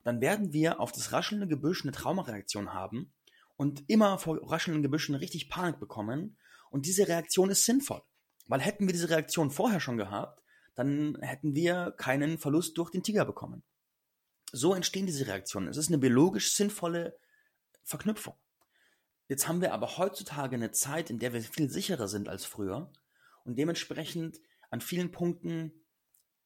Dann 0.02 0.20
werden 0.20 0.52
wir 0.52 0.80
auf 0.80 0.90
das 0.90 1.12
raschelnde 1.12 1.46
Gebüsch 1.46 1.84
eine 1.84 1.92
Traumareaktion 1.92 2.74
haben 2.74 3.14
und 3.56 3.88
immer 3.88 4.18
vor 4.18 4.38
raschelnden 4.50 4.82
Gebüschen 4.82 5.14
richtig 5.14 5.48
Panik 5.48 5.78
bekommen. 5.78 6.38
Und 6.70 6.86
diese 6.86 7.06
Reaktion 7.06 7.50
ist 7.50 7.64
sinnvoll. 7.64 8.02
Weil 8.48 8.60
hätten 8.60 8.88
wir 8.88 8.92
diese 8.92 9.10
Reaktion 9.10 9.52
vorher 9.52 9.78
schon 9.78 9.96
gehabt, 9.96 10.42
dann 10.74 11.18
hätten 11.20 11.54
wir 11.54 11.94
keinen 11.96 12.38
Verlust 12.38 12.76
durch 12.78 12.90
den 12.90 13.04
Tiger 13.04 13.24
bekommen. 13.24 13.62
So 14.50 14.74
entstehen 14.74 15.06
diese 15.06 15.28
Reaktionen. 15.28 15.68
Es 15.68 15.76
ist 15.76 15.88
eine 15.88 15.98
biologisch 15.98 16.54
sinnvolle 16.54 17.16
Verknüpfung. 17.84 18.34
Jetzt 19.28 19.46
haben 19.46 19.60
wir 19.60 19.72
aber 19.72 19.98
heutzutage 19.98 20.56
eine 20.56 20.72
Zeit, 20.72 21.10
in 21.10 21.20
der 21.20 21.32
wir 21.32 21.42
viel 21.42 21.70
sicherer 21.70 22.08
sind 22.08 22.28
als 22.28 22.44
früher 22.44 22.90
und 23.44 23.56
dementsprechend 23.56 24.40
an 24.70 24.80
vielen 24.80 25.11
Punkten 25.11 25.73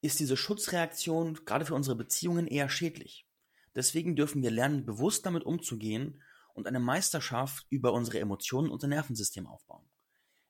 ist 0.02 0.20
diese 0.20 0.36
Schutzreaktion 0.36 1.38
gerade 1.44 1.64
für 1.64 1.74
unsere 1.74 1.96
Beziehungen 1.96 2.46
eher 2.46 2.68
schädlich. 2.68 3.26
Deswegen 3.74 4.16
dürfen 4.16 4.42
wir 4.42 4.50
lernen, 4.50 4.86
bewusst 4.86 5.26
damit 5.26 5.44
umzugehen 5.44 6.22
und 6.54 6.66
eine 6.66 6.80
Meisterschaft 6.80 7.66
über 7.70 7.92
unsere 7.92 8.18
Emotionen 8.18 8.68
und 8.68 8.74
unser 8.74 8.88
Nervensystem 8.88 9.46
aufbauen. 9.46 9.88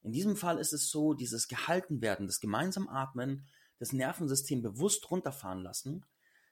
In 0.02 0.12
diesem 0.12 0.36
Fall 0.36 0.58
ist 0.58 0.72
es 0.72 0.90
so, 0.90 1.14
dieses 1.14 1.46
Gehaltenwerden, 1.48 2.26
das 2.26 2.40
gemeinsam 2.40 2.88
Atmen, 2.88 3.46
das 3.78 3.92
Nervensystem 3.92 4.62
bewusst 4.62 5.10
runterfahren 5.10 5.62
lassen, 5.62 6.04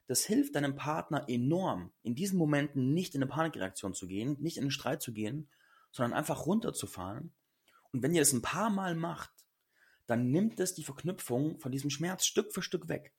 das 0.06 0.24
hilft 0.24 0.54
deinem 0.54 0.74
Partner 0.74 1.24
enorm, 1.28 1.92
in 2.02 2.14
diesen 2.14 2.38
Momenten 2.38 2.94
nicht 2.94 3.14
in 3.14 3.22
eine 3.22 3.30
Panikreaktion 3.30 3.94
zu 3.94 4.06
gehen, 4.06 4.36
nicht 4.40 4.56
in 4.56 4.64
einen 4.64 4.70
Streit 4.70 5.02
zu 5.02 5.12
gehen, 5.12 5.50
sondern 5.92 6.14
einfach 6.14 6.46
runterzufahren. 6.46 7.34
Und 7.92 8.02
wenn 8.02 8.14
ihr 8.14 8.22
das 8.22 8.32
ein 8.32 8.42
paar 8.42 8.70
Mal 8.70 8.94
macht, 8.94 9.32
dann 10.08 10.30
nimmt 10.30 10.58
es 10.58 10.74
die 10.74 10.84
Verknüpfung 10.84 11.60
von 11.60 11.70
diesem 11.70 11.90
Schmerz 11.90 12.24
Stück 12.24 12.52
für 12.52 12.62
Stück 12.62 12.88
weg. 12.88 13.14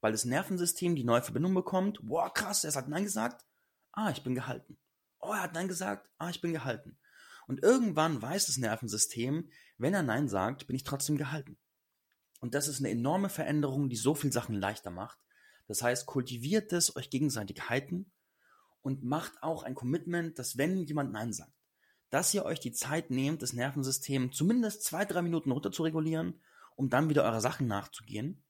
Weil 0.00 0.12
das 0.12 0.24
Nervensystem 0.24 0.96
die 0.96 1.04
neue 1.04 1.22
Verbindung 1.22 1.54
bekommt, 1.54 2.00
boah, 2.02 2.32
krass, 2.32 2.64
er 2.64 2.74
hat 2.74 2.88
Nein 2.88 3.04
gesagt, 3.04 3.44
ah, 3.92 4.10
ich 4.10 4.22
bin 4.22 4.34
gehalten. 4.34 4.78
Oh, 5.20 5.32
er 5.32 5.42
hat 5.42 5.52
Nein 5.52 5.68
gesagt, 5.68 6.08
ah, 6.16 6.30
ich 6.30 6.40
bin 6.40 6.54
gehalten. 6.54 6.98
Und 7.46 7.62
irgendwann 7.62 8.22
weiß 8.22 8.46
das 8.46 8.56
Nervensystem, 8.56 9.50
wenn 9.76 9.92
er 9.92 10.02
Nein 10.02 10.28
sagt, 10.28 10.66
bin 10.66 10.76
ich 10.76 10.84
trotzdem 10.84 11.18
gehalten. 11.18 11.58
Und 12.40 12.54
das 12.54 12.68
ist 12.68 12.80
eine 12.80 12.88
enorme 12.88 13.28
Veränderung, 13.28 13.90
die 13.90 13.96
so 13.96 14.14
viel 14.14 14.32
Sachen 14.32 14.54
leichter 14.54 14.90
macht. 14.90 15.18
Das 15.66 15.82
heißt, 15.82 16.06
kultiviert 16.06 16.72
es, 16.72 16.96
euch 16.96 17.10
gegenseitig 17.10 17.68
halten 17.68 18.10
und 18.80 19.04
macht 19.04 19.42
auch 19.42 19.62
ein 19.62 19.74
Commitment, 19.74 20.38
dass 20.38 20.56
wenn 20.56 20.84
jemand 20.84 21.12
Nein 21.12 21.34
sagt, 21.34 21.52
dass 22.10 22.34
ihr 22.34 22.44
euch 22.44 22.60
die 22.60 22.72
Zeit 22.72 23.10
nehmt, 23.10 23.42
das 23.42 23.52
Nervensystem 23.52 24.32
zumindest 24.32 24.84
zwei, 24.84 25.04
drei 25.04 25.22
Minuten 25.22 25.50
runter 25.50 25.72
zu 25.72 25.84
regulieren, 25.84 26.40
um 26.76 26.88
dann 26.90 27.08
wieder 27.08 27.24
eurer 27.24 27.40
Sachen 27.40 27.66
nachzugehen. 27.66 28.42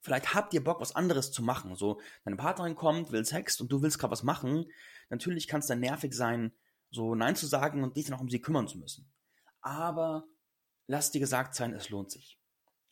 Vielleicht 0.00 0.34
habt 0.34 0.52
ihr 0.52 0.64
Bock, 0.64 0.80
was 0.80 0.96
anderes 0.96 1.30
zu 1.30 1.42
machen. 1.42 1.76
So, 1.76 2.00
deine 2.24 2.36
Partnerin 2.36 2.74
kommt, 2.74 3.12
will 3.12 3.24
Sex 3.24 3.60
und 3.60 3.70
du 3.70 3.82
willst 3.82 3.98
gerade 3.98 4.10
was 4.10 4.24
machen. 4.24 4.66
Natürlich 5.10 5.46
kann 5.46 5.60
es 5.60 5.68
dann 5.68 5.80
nervig 5.80 6.12
sein, 6.12 6.52
so 6.90 7.14
Nein 7.14 7.36
zu 7.36 7.46
sagen 7.46 7.84
und 7.84 7.96
dich 7.96 8.06
dann 8.06 8.14
auch 8.14 8.20
um 8.20 8.28
sie 8.28 8.40
kümmern 8.40 8.66
zu 8.66 8.78
müssen. 8.78 9.12
Aber 9.60 10.24
lass 10.88 11.12
dir 11.12 11.20
gesagt 11.20 11.54
sein, 11.54 11.72
es 11.72 11.88
lohnt 11.90 12.10
sich. 12.10 12.40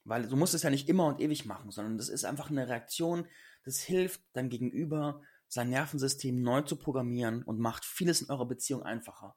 Weil 0.05 0.29
du 0.29 0.37
musst 0.37 0.55
es 0.55 0.63
ja 0.63 0.71
nicht 0.71 0.89
immer 0.89 1.07
und 1.07 1.21
ewig 1.21 1.47
machen, 1.47 1.71
sondern 1.71 1.99
das 1.99 2.09
ist 2.09 2.25
einfach 2.25 2.49
eine 2.49 2.69
Reaktion, 2.69 3.27
das 3.65 3.81
hilft 3.81 4.23
deinem 4.33 4.49
Gegenüber, 4.49 5.21
sein 5.49 5.69
Nervensystem 5.69 6.41
neu 6.41 6.63
zu 6.63 6.77
programmieren 6.77 7.43
und 7.43 7.59
macht 7.59 7.85
vieles 7.85 8.23
in 8.23 8.31
eurer 8.31 8.47
Beziehung 8.47 8.85
einfacher. 8.85 9.37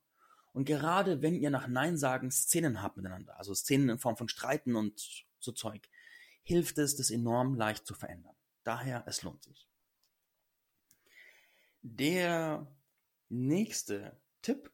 Und 0.53 0.65
gerade 0.65 1.21
wenn 1.21 1.35
ihr 1.35 1.49
nach 1.49 1.67
Nein 1.67 1.97
sagen 1.97 2.31
Szenen 2.31 2.81
habt 2.81 2.97
miteinander, 2.97 3.37
also 3.37 3.53
Szenen 3.53 3.89
in 3.89 3.97
Form 3.97 4.17
von 4.17 4.29
Streiten 4.29 4.75
und 4.75 5.25
so 5.39 5.51
Zeug, 5.51 5.89
hilft 6.43 6.77
es, 6.77 6.95
das 6.95 7.09
enorm 7.09 7.55
leicht 7.55 7.85
zu 7.87 7.95
verändern. 7.95 8.35
Daher, 8.63 9.03
es 9.07 9.23
lohnt 9.23 9.43
sich. 9.43 9.67
Der 11.81 12.67
nächste 13.29 14.17
Tipp, 14.41 14.71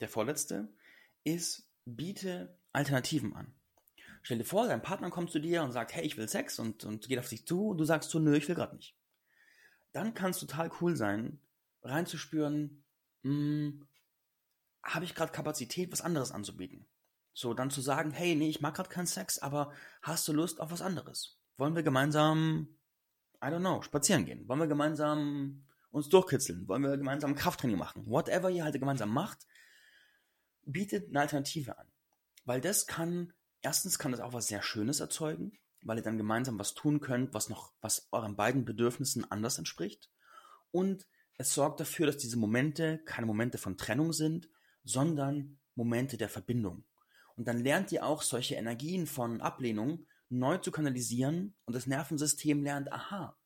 der 0.00 0.08
vorletzte, 0.08 0.68
ist, 1.24 1.70
biete 1.84 2.58
Alternativen 2.72 3.34
an. 3.34 3.54
Stell 4.22 4.38
dir 4.38 4.44
vor, 4.44 4.66
dein 4.66 4.82
Partner 4.82 5.10
kommt 5.10 5.30
zu 5.30 5.38
dir 5.38 5.62
und 5.62 5.72
sagt, 5.72 5.94
hey, 5.94 6.04
ich 6.04 6.16
will 6.16 6.28
Sex 6.28 6.58
und, 6.58 6.84
und 6.84 7.08
geht 7.08 7.18
auf 7.18 7.28
dich 7.28 7.46
zu 7.46 7.68
und 7.68 7.78
du 7.78 7.84
sagst 7.84 8.10
so, 8.10 8.18
nö, 8.18 8.36
ich 8.36 8.48
will 8.48 8.54
gerade 8.54 8.76
nicht. 8.76 8.94
Dann 9.92 10.12
kann 10.12 10.30
es 10.32 10.38
total 10.38 10.70
cool 10.80 10.96
sein, 10.96 11.40
reinzuspüren, 11.82 12.84
mh, 13.22 13.30
hm, 13.32 13.86
habe 14.82 15.04
ich 15.04 15.14
gerade 15.14 15.32
Kapazität, 15.32 15.92
was 15.92 16.00
anderes 16.00 16.32
anzubieten. 16.32 16.86
So, 17.32 17.54
dann 17.54 17.70
zu 17.70 17.80
sagen, 17.80 18.10
hey, 18.10 18.34
nee, 18.34 18.48
ich 18.48 18.60
mag 18.60 18.74
gerade 18.74 18.88
keinen 18.88 19.06
Sex, 19.06 19.38
aber 19.38 19.72
hast 20.02 20.26
du 20.26 20.32
Lust 20.32 20.60
auf 20.60 20.70
was 20.70 20.82
anderes? 20.82 21.38
Wollen 21.56 21.76
wir 21.76 21.82
gemeinsam, 21.82 22.68
I 23.42 23.46
don't 23.46 23.60
know, 23.60 23.82
spazieren 23.82 24.24
gehen? 24.24 24.48
Wollen 24.48 24.60
wir 24.60 24.66
gemeinsam 24.66 25.64
uns 25.90 26.08
durchkitzeln? 26.08 26.66
Wollen 26.68 26.82
wir 26.82 26.96
gemeinsam 26.96 27.34
Krafttraining 27.34 27.78
machen? 27.78 28.06
Whatever 28.06 28.50
ihr 28.50 28.64
halt 28.64 28.78
gemeinsam 28.78 29.10
macht, 29.10 29.46
bietet 30.64 31.08
eine 31.08 31.20
Alternative 31.20 31.78
an. 31.78 31.86
Weil 32.44 32.60
das 32.60 32.86
kann 32.86 33.32
erstens 33.62 33.98
kann 33.98 34.12
es 34.12 34.20
auch 34.20 34.32
was 34.32 34.48
sehr 34.48 34.62
Schönes 34.62 35.00
erzeugen, 35.00 35.52
weil 35.82 35.98
ihr 35.98 36.02
dann 36.02 36.18
gemeinsam 36.18 36.58
was 36.58 36.74
tun 36.74 37.00
könnt, 37.00 37.34
was 37.34 37.48
noch, 37.48 37.72
was 37.80 38.08
euren 38.10 38.36
beiden 38.36 38.64
Bedürfnissen 38.64 39.30
anders 39.30 39.58
entspricht. 39.58 40.10
Und 40.70 41.06
es 41.36 41.54
sorgt 41.54 41.80
dafür, 41.80 42.06
dass 42.06 42.18
diese 42.18 42.38
Momente 42.38 42.98
keine 43.04 43.26
Momente 43.26 43.58
von 43.58 43.76
Trennung 43.76 44.12
sind, 44.12 44.48
sondern 44.84 45.58
Momente 45.74 46.16
der 46.16 46.28
Verbindung. 46.28 46.84
Und 47.36 47.48
dann 47.48 47.58
lernt 47.58 47.90
ihr 47.92 48.04
auch 48.04 48.22
solche 48.22 48.56
Energien 48.56 49.06
von 49.06 49.40
Ablehnung 49.40 50.06
neu 50.28 50.58
zu 50.58 50.70
kanalisieren 50.70 51.54
und 51.64 51.74
das 51.74 51.86
Nervensystem 51.86 52.62
lernt, 52.62 52.92
aha, 52.92 53.36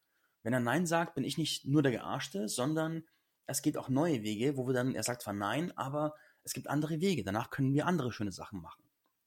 wenn 0.43 0.53
er 0.53 0.61
Nein 0.61 0.87
sagt, 0.87 1.15
bin 1.15 1.25
ich 1.25 1.39
nicht 1.39 1.67
nur 1.67 1.83
der 1.83 1.93
Gearschte, 1.93 2.49
sondern 2.49 3.05
es 3.47 3.63
geht 3.63 3.77
auch 3.77 3.89
neue 3.89 4.23
Wege, 4.23 4.57
wo 4.57 4.67
wir 4.67 4.75
dann, 4.75 4.95
er 4.95 5.03
sagt 5.03 5.23
zwar 5.23 5.33
Nein, 5.33 5.77
aber 5.77 6.15
es 6.45 6.53
gibt 6.53 6.69
andere 6.69 7.01
Wege. 7.01 7.25
Danach 7.25 7.51
können 7.51 7.73
wir 7.73 7.87
andere 7.87 8.13
schöne 8.13 8.33
Sachen 8.33 8.61
machen, 8.61 8.85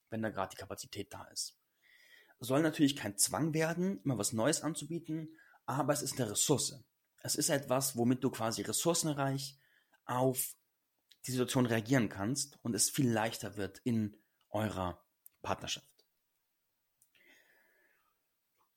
wenn 0.10 0.22
da 0.22 0.30
gerade 0.30 0.52
die 0.52 0.60
Kapazität 0.60 1.14
da 1.14 1.24
ist. 1.26 1.58
Soll 2.40 2.62
natürlich 2.62 2.96
kein 2.96 3.18
Zwang 3.18 3.54
werden, 3.56 4.00
immer 4.04 4.20
was 4.20 4.34
Neues 4.34 4.62
anzubieten, 4.62 5.36
aber 5.66 5.94
es 5.94 6.04
ist 6.04 6.20
eine 6.20 6.30
Ressource. 6.32 6.84
Es 7.24 7.36
ist 7.36 7.50
etwas, 7.50 7.98
womit 7.98 8.24
du 8.24 8.30
quasi 8.30 8.62
ressourcenreich 8.62 9.58
auf 10.06 10.56
die 11.28 11.32
Situation 11.32 11.66
reagieren 11.66 12.10
kannst 12.10 12.58
und 12.64 12.74
es 12.74 12.90
viel 12.90 13.12
leichter 13.12 13.58
wird 13.58 13.80
in 13.84 14.16
eurer 14.50 15.06
Partnerschaft. 15.42 15.88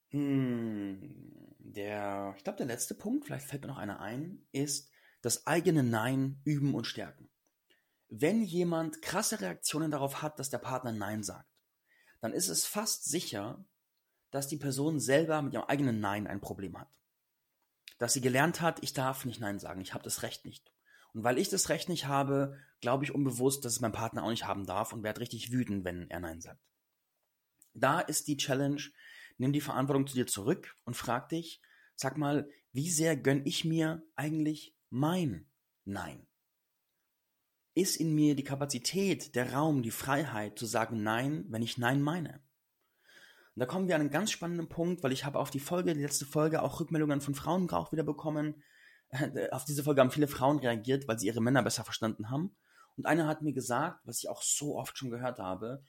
Hm, 0.09 1.54
der, 1.59 2.35
ich 2.37 2.42
glaube, 2.42 2.57
der 2.57 2.66
letzte 2.66 2.95
Punkt, 2.95 3.26
vielleicht 3.26 3.47
fällt 3.47 3.62
mir 3.62 3.69
noch 3.69 3.78
einer 3.78 4.00
ein, 4.00 4.47
ist 4.50 4.90
das 5.23 5.47
eigene 5.47 5.85
Nein 5.85 6.40
üben 6.45 6.75
und 6.75 6.87
stärken. 6.87 7.30
Wenn 8.09 8.42
jemand 8.42 9.02
krasse 9.02 9.40
Reaktionen 9.40 9.92
darauf 9.92 10.21
hat, 10.21 10.40
dass 10.40 10.50
der 10.50 10.59
Partner 10.59 10.92
Nein 10.92 11.23
sagt, 11.23 11.49
dann 12.21 12.33
ist 12.33 12.49
es 12.49 12.66
fast 12.66 13.04
sicher, 13.04 13.64
dass 14.30 14.49
die 14.49 14.57
Person 14.57 14.99
selber 14.99 15.42
mit 15.42 15.54
ihrem 15.54 15.64
eigenen 15.64 16.00
Nein 16.00 16.26
ein 16.26 16.40
Problem 16.40 16.78
hat. 16.78 16.99
Dass 17.99 18.12
sie 18.12 18.21
gelernt 18.21 18.61
hat, 18.61 18.83
ich 18.83 18.92
darf 18.92 19.25
nicht 19.25 19.40
Nein 19.40 19.61
sagen, 19.61 19.80
ich 19.80 19.95
habe 19.95 20.04
das 20.04 20.23
Recht 20.23 20.45
nicht. 20.45 20.73
Und 21.12 21.25
weil 21.25 21.38
ich 21.38 21.49
das 21.49 21.69
Recht 21.69 21.88
nicht 21.88 22.07
habe, 22.07 22.57
glaube 22.81 23.05
ich 23.05 23.14
unbewusst, 23.14 23.64
dass 23.64 23.75
es 23.75 23.81
mein 23.81 23.93
Partner 23.93 24.25
auch 24.25 24.31
nicht 24.31 24.47
haben 24.47 24.67
darf 24.67 24.93
und 24.93 25.02
werde 25.02 25.21
richtig 25.21 25.52
wütend, 25.52 25.85
wenn 25.85 26.09
er 26.11 26.21
Nein 26.21 26.40
sagt. 26.40 26.61
Da 27.75 28.00
ist 28.00 28.29
die 28.29 28.37
Challenge, 28.37 28.83
nimm 29.38 29.52
die 29.52 29.61
Verantwortung 29.61 30.07
zu 30.07 30.14
dir 30.14 30.26
zurück 30.26 30.76
und 30.85 30.97
frag 30.97 31.29
dich, 31.29 31.61
sag 31.95 32.17
mal, 32.17 32.49
wie 32.73 32.90
sehr 32.90 33.17
gönn 33.17 33.43
ich 33.45 33.64
mir 33.64 34.02
eigentlich 34.17 34.76
mein 34.90 35.47
Nein? 35.85 36.26
Ist 37.75 37.97
in 37.97 38.14
mir 38.14 38.35
die 38.35 38.45
Kapazität, 38.45 39.35
der 39.35 39.52
Raum, 39.52 39.83
die 39.83 39.90
Freiheit 39.90 40.59
zu 40.59 40.67
sagen 40.67 41.02
Nein, 41.02 41.45
wenn 41.49 41.62
ich 41.62 41.79
Nein 41.79 42.02
meine? 42.02 42.43
Und 43.55 43.61
da 43.61 43.67
kommen 43.67 43.88
wir 43.88 43.95
an 43.95 44.02
einen 44.02 44.11
ganz 44.11 44.31
spannenden 44.31 44.69
Punkt, 44.69 45.02
weil 45.02 45.12
ich 45.12 45.25
habe 45.25 45.38
auf 45.38 45.50
die 45.50 45.61
Folge, 45.61 45.95
die 45.95 46.02
letzte 46.02 46.26
Folge, 46.26 46.62
auch 46.62 46.81
Rückmeldungen 46.81 47.21
von 47.21 47.35
Frauen 47.35 47.69
auch 47.71 47.93
wieder 47.93 48.02
bekommen. 48.02 48.62
Auf 49.50 49.64
diese 49.64 49.83
Folge 49.83 50.00
haben 50.00 50.11
viele 50.11 50.29
Frauen 50.29 50.59
reagiert, 50.59 51.09
weil 51.09 51.19
sie 51.19 51.26
ihre 51.26 51.40
Männer 51.40 51.62
besser 51.62 51.85
verstanden 51.85 52.31
haben. 52.31 52.57
Und 52.97 53.07
einer 53.07 53.26
hat 53.26 53.43
mir 53.43 53.52
gesagt, 53.52 54.07
was 54.07 54.19
ich 54.19 54.29
auch 54.29 54.43
so 54.43 54.76
oft 54.76 54.97
schon 54.97 55.11
gehört 55.11 55.38
habe, 55.38 55.83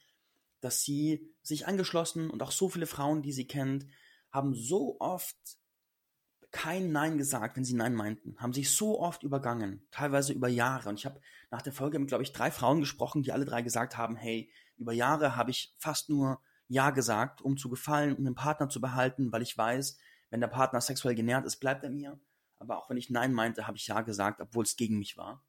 dass 0.61 0.83
sie 0.83 1.33
sich 1.41 1.67
angeschlossen 1.67 2.29
und 2.29 2.41
auch 2.43 2.51
so 2.51 2.69
viele 2.69 2.85
Frauen, 2.85 3.21
die 3.21 3.33
sie 3.33 3.47
kennt, 3.47 3.85
haben 4.31 4.53
so 4.53 4.97
oft 4.99 5.37
kein 6.51 6.91
Nein 6.91 7.17
gesagt, 7.17 7.55
wenn 7.55 7.63
sie 7.63 7.73
Nein 7.73 7.95
meinten, 7.95 8.35
haben 8.37 8.53
sich 8.53 8.75
so 8.75 8.99
oft 8.99 9.23
übergangen, 9.23 9.87
teilweise 9.89 10.33
über 10.33 10.49
Jahre. 10.49 10.89
Und 10.89 10.99
ich 10.99 11.05
habe 11.05 11.21
nach 11.49 11.61
der 11.61 11.73
Folge 11.73 11.97
mit, 11.97 12.09
glaube 12.09 12.23
ich, 12.23 12.33
drei 12.33 12.51
Frauen 12.51 12.81
gesprochen, 12.81 13.23
die 13.23 13.31
alle 13.31 13.45
drei 13.45 13.61
gesagt 13.61 13.97
haben, 13.97 14.15
hey, 14.15 14.51
über 14.77 14.93
Jahre 14.93 15.35
habe 15.35 15.51
ich 15.51 15.73
fast 15.77 16.09
nur 16.09 16.41
Ja 16.67 16.91
gesagt, 16.91 17.41
um 17.41 17.57
zu 17.57 17.69
gefallen, 17.69 18.15
um 18.15 18.25
den 18.25 18.35
Partner 18.35 18.67
zu 18.67 18.81
behalten, 18.81 19.31
weil 19.31 19.41
ich 19.41 19.57
weiß, 19.57 19.97
wenn 20.29 20.41
der 20.41 20.47
Partner 20.47 20.81
sexuell 20.81 21.15
genährt 21.15 21.45
ist, 21.45 21.57
bleibt 21.57 21.83
er 21.83 21.89
mir. 21.89 22.19
Aber 22.61 22.77
auch 22.77 22.89
wenn 22.89 22.97
ich 22.97 23.09
Nein 23.09 23.33
meinte, 23.33 23.65
habe 23.65 23.77
ich 23.77 23.87
Ja 23.87 24.01
gesagt, 24.01 24.39
obwohl 24.39 24.63
es 24.63 24.75
gegen 24.75 24.99
mich 24.99 25.17
war. 25.17 25.43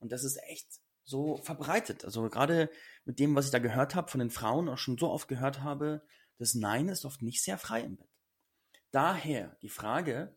Und 0.00 0.10
das 0.10 0.24
ist 0.24 0.42
echt 0.48 0.80
so 1.04 1.36
verbreitet. 1.36 2.04
Also 2.04 2.28
gerade 2.28 2.68
mit 3.04 3.20
dem, 3.20 3.36
was 3.36 3.46
ich 3.46 3.50
da 3.52 3.60
gehört 3.60 3.94
habe 3.94 4.10
von 4.10 4.18
den 4.18 4.30
Frauen, 4.30 4.68
auch 4.68 4.76
schon 4.76 4.98
so 4.98 5.10
oft 5.10 5.28
gehört 5.28 5.62
habe, 5.62 6.02
das 6.38 6.54
Nein 6.54 6.88
ist 6.88 7.04
oft 7.04 7.22
nicht 7.22 7.40
sehr 7.40 7.56
frei 7.56 7.82
im 7.82 7.96
Bett. 7.96 8.10
Daher 8.90 9.56
die 9.62 9.68
Frage, 9.68 10.36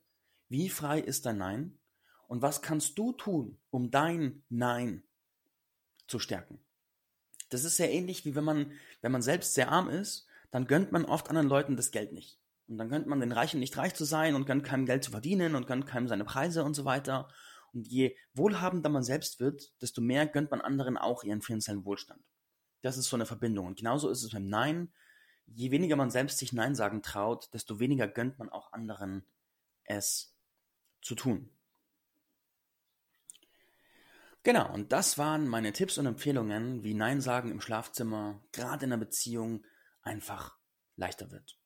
wie 0.49 0.69
frei 0.69 0.99
ist 0.99 1.25
dein 1.25 1.39
Nein 1.39 1.79
und 2.27 2.43
was 2.43 2.61
kannst 2.61 2.99
du 2.99 3.13
tun, 3.13 3.59
um 3.71 3.89
dein 3.89 4.43
Nein 4.49 5.03
zu 6.07 6.19
stärken? 6.19 6.59
Das 7.49 7.63
ist 7.63 7.77
sehr 7.77 7.91
ähnlich 7.91 8.23
wie 8.23 8.35
wenn 8.35 8.43
man, 8.43 8.71
wenn 9.01 9.11
man 9.11 9.23
selbst 9.23 9.55
sehr 9.55 9.71
arm 9.71 9.89
ist, 9.89 10.27
dann 10.51 10.67
gönnt 10.67 10.91
man 10.91 11.05
oft 11.05 11.29
anderen 11.29 11.49
Leuten 11.49 11.75
das 11.75 11.89
Geld 11.89 12.13
nicht. 12.13 12.39
Und 12.67 12.77
dann 12.77 12.89
gönnt 12.89 13.07
man 13.07 13.19
den 13.19 13.31
Reichen 13.31 13.59
nicht 13.59 13.77
reich 13.77 13.93
zu 13.93 14.05
sein 14.05 14.35
und 14.35 14.45
gönnt 14.45 14.63
keinem 14.63 14.85
Geld 14.85 15.03
zu 15.03 15.11
verdienen 15.11 15.55
und 15.55 15.67
gönnt 15.67 15.85
keinem 15.85 16.07
seine 16.07 16.25
Preise 16.25 16.63
und 16.63 16.73
so 16.73 16.85
weiter. 16.85 17.27
Und 17.73 17.87
je 17.87 18.15
wohlhabender 18.33 18.89
man 18.89 19.03
selbst 19.03 19.39
wird, 19.39 19.73
desto 19.81 20.01
mehr 20.01 20.25
gönnt 20.27 20.51
man 20.51 20.61
anderen 20.61 20.97
auch 20.97 21.23
ihren 21.23 21.41
finanziellen 21.41 21.85
Wohlstand. 21.85 22.23
Das 22.81 22.97
ist 22.97 23.09
so 23.09 23.17
eine 23.17 23.25
Verbindung. 23.25 23.67
Und 23.67 23.77
genauso 23.77 24.09
ist 24.09 24.23
es 24.23 24.31
beim 24.31 24.47
Nein. 24.47 24.93
Je 25.45 25.71
weniger 25.71 25.95
man 25.95 26.11
selbst 26.11 26.37
sich 26.37 26.53
Nein 26.53 26.75
sagen 26.75 27.01
traut, 27.01 27.53
desto 27.53 27.79
weniger 27.79 28.07
gönnt 28.07 28.39
man 28.39 28.49
auch 28.49 28.71
anderen 28.71 29.25
es 29.83 30.35
zu 31.01 31.15
tun. 31.15 31.49
Genau, 34.43 34.73
und 34.73 34.91
das 34.91 35.17
waren 35.17 35.47
meine 35.47 35.71
Tipps 35.71 35.97
und 35.97 36.05
Empfehlungen, 36.05 36.83
wie 36.83 36.93
Nein 36.93 37.21
sagen 37.21 37.49
im 37.49 37.61
Schlafzimmer, 37.61 38.43
gerade 38.51 38.85
in 38.85 38.91
einer 38.91 38.99
Beziehung, 38.99 39.65
einfach 40.01 40.57
leichter 40.97 41.31
wird. 41.31 41.57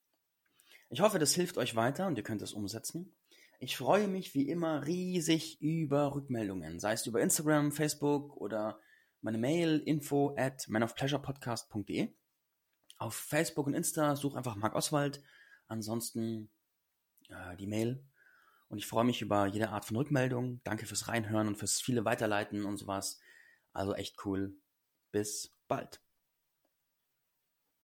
Ich 0.90 1.02
hoffe, 1.02 1.20
das 1.20 1.34
hilft 1.34 1.58
euch 1.58 1.76
weiter 1.76 2.08
und 2.08 2.18
ihr 2.18 2.24
könnt 2.24 2.42
es 2.42 2.54
umsetzen. 2.54 3.14
Ich 3.60 3.76
freue 3.76 4.08
mich 4.08 4.34
wie 4.36 4.50
immer 4.50 4.86
riesig 4.86 5.60
über 5.62 6.14
Rückmeldungen, 6.14 6.80
sei 6.80 6.94
es 6.94 7.06
über 7.08 7.22
Instagram, 7.22 7.72
Facebook 7.72 8.38
oder 8.38 8.80
meine 9.22 9.38
Mail 9.38 9.80
info 9.80 10.36
at 10.38 10.68
manofpleasurepodcast.de. 10.70 12.14
Auf 12.98 13.16
Facebook 13.16 13.68
und 13.68 13.74
Insta 13.74 14.16
such 14.16 14.36
einfach 14.36 14.56
Marc 14.56 14.76
Oswald. 14.76 15.22
Ansonsten 15.68 16.50
äh, 17.30 17.58
die 17.58 17.68
Mail. 17.68 18.04
Und 18.70 18.78
ich 18.78 18.88
freue 18.88 19.06
mich 19.06 19.22
über 19.22 19.46
jede 19.48 19.70
Art 19.70 19.86
von 19.86 19.98
Rückmeldung. 19.98 20.62
Danke 20.64 20.86
fürs 20.86 21.08
Reinhören 21.08 21.48
und 21.48 21.58
fürs 21.58 21.82
viele 21.82 22.06
Weiterleiten 22.06 22.66
und 22.66 22.78
sowas. 22.78 23.20
Also 23.74 23.94
echt 23.94 24.26
cool. 24.26 24.56
Bis 25.12 25.54
bald. 25.68 26.02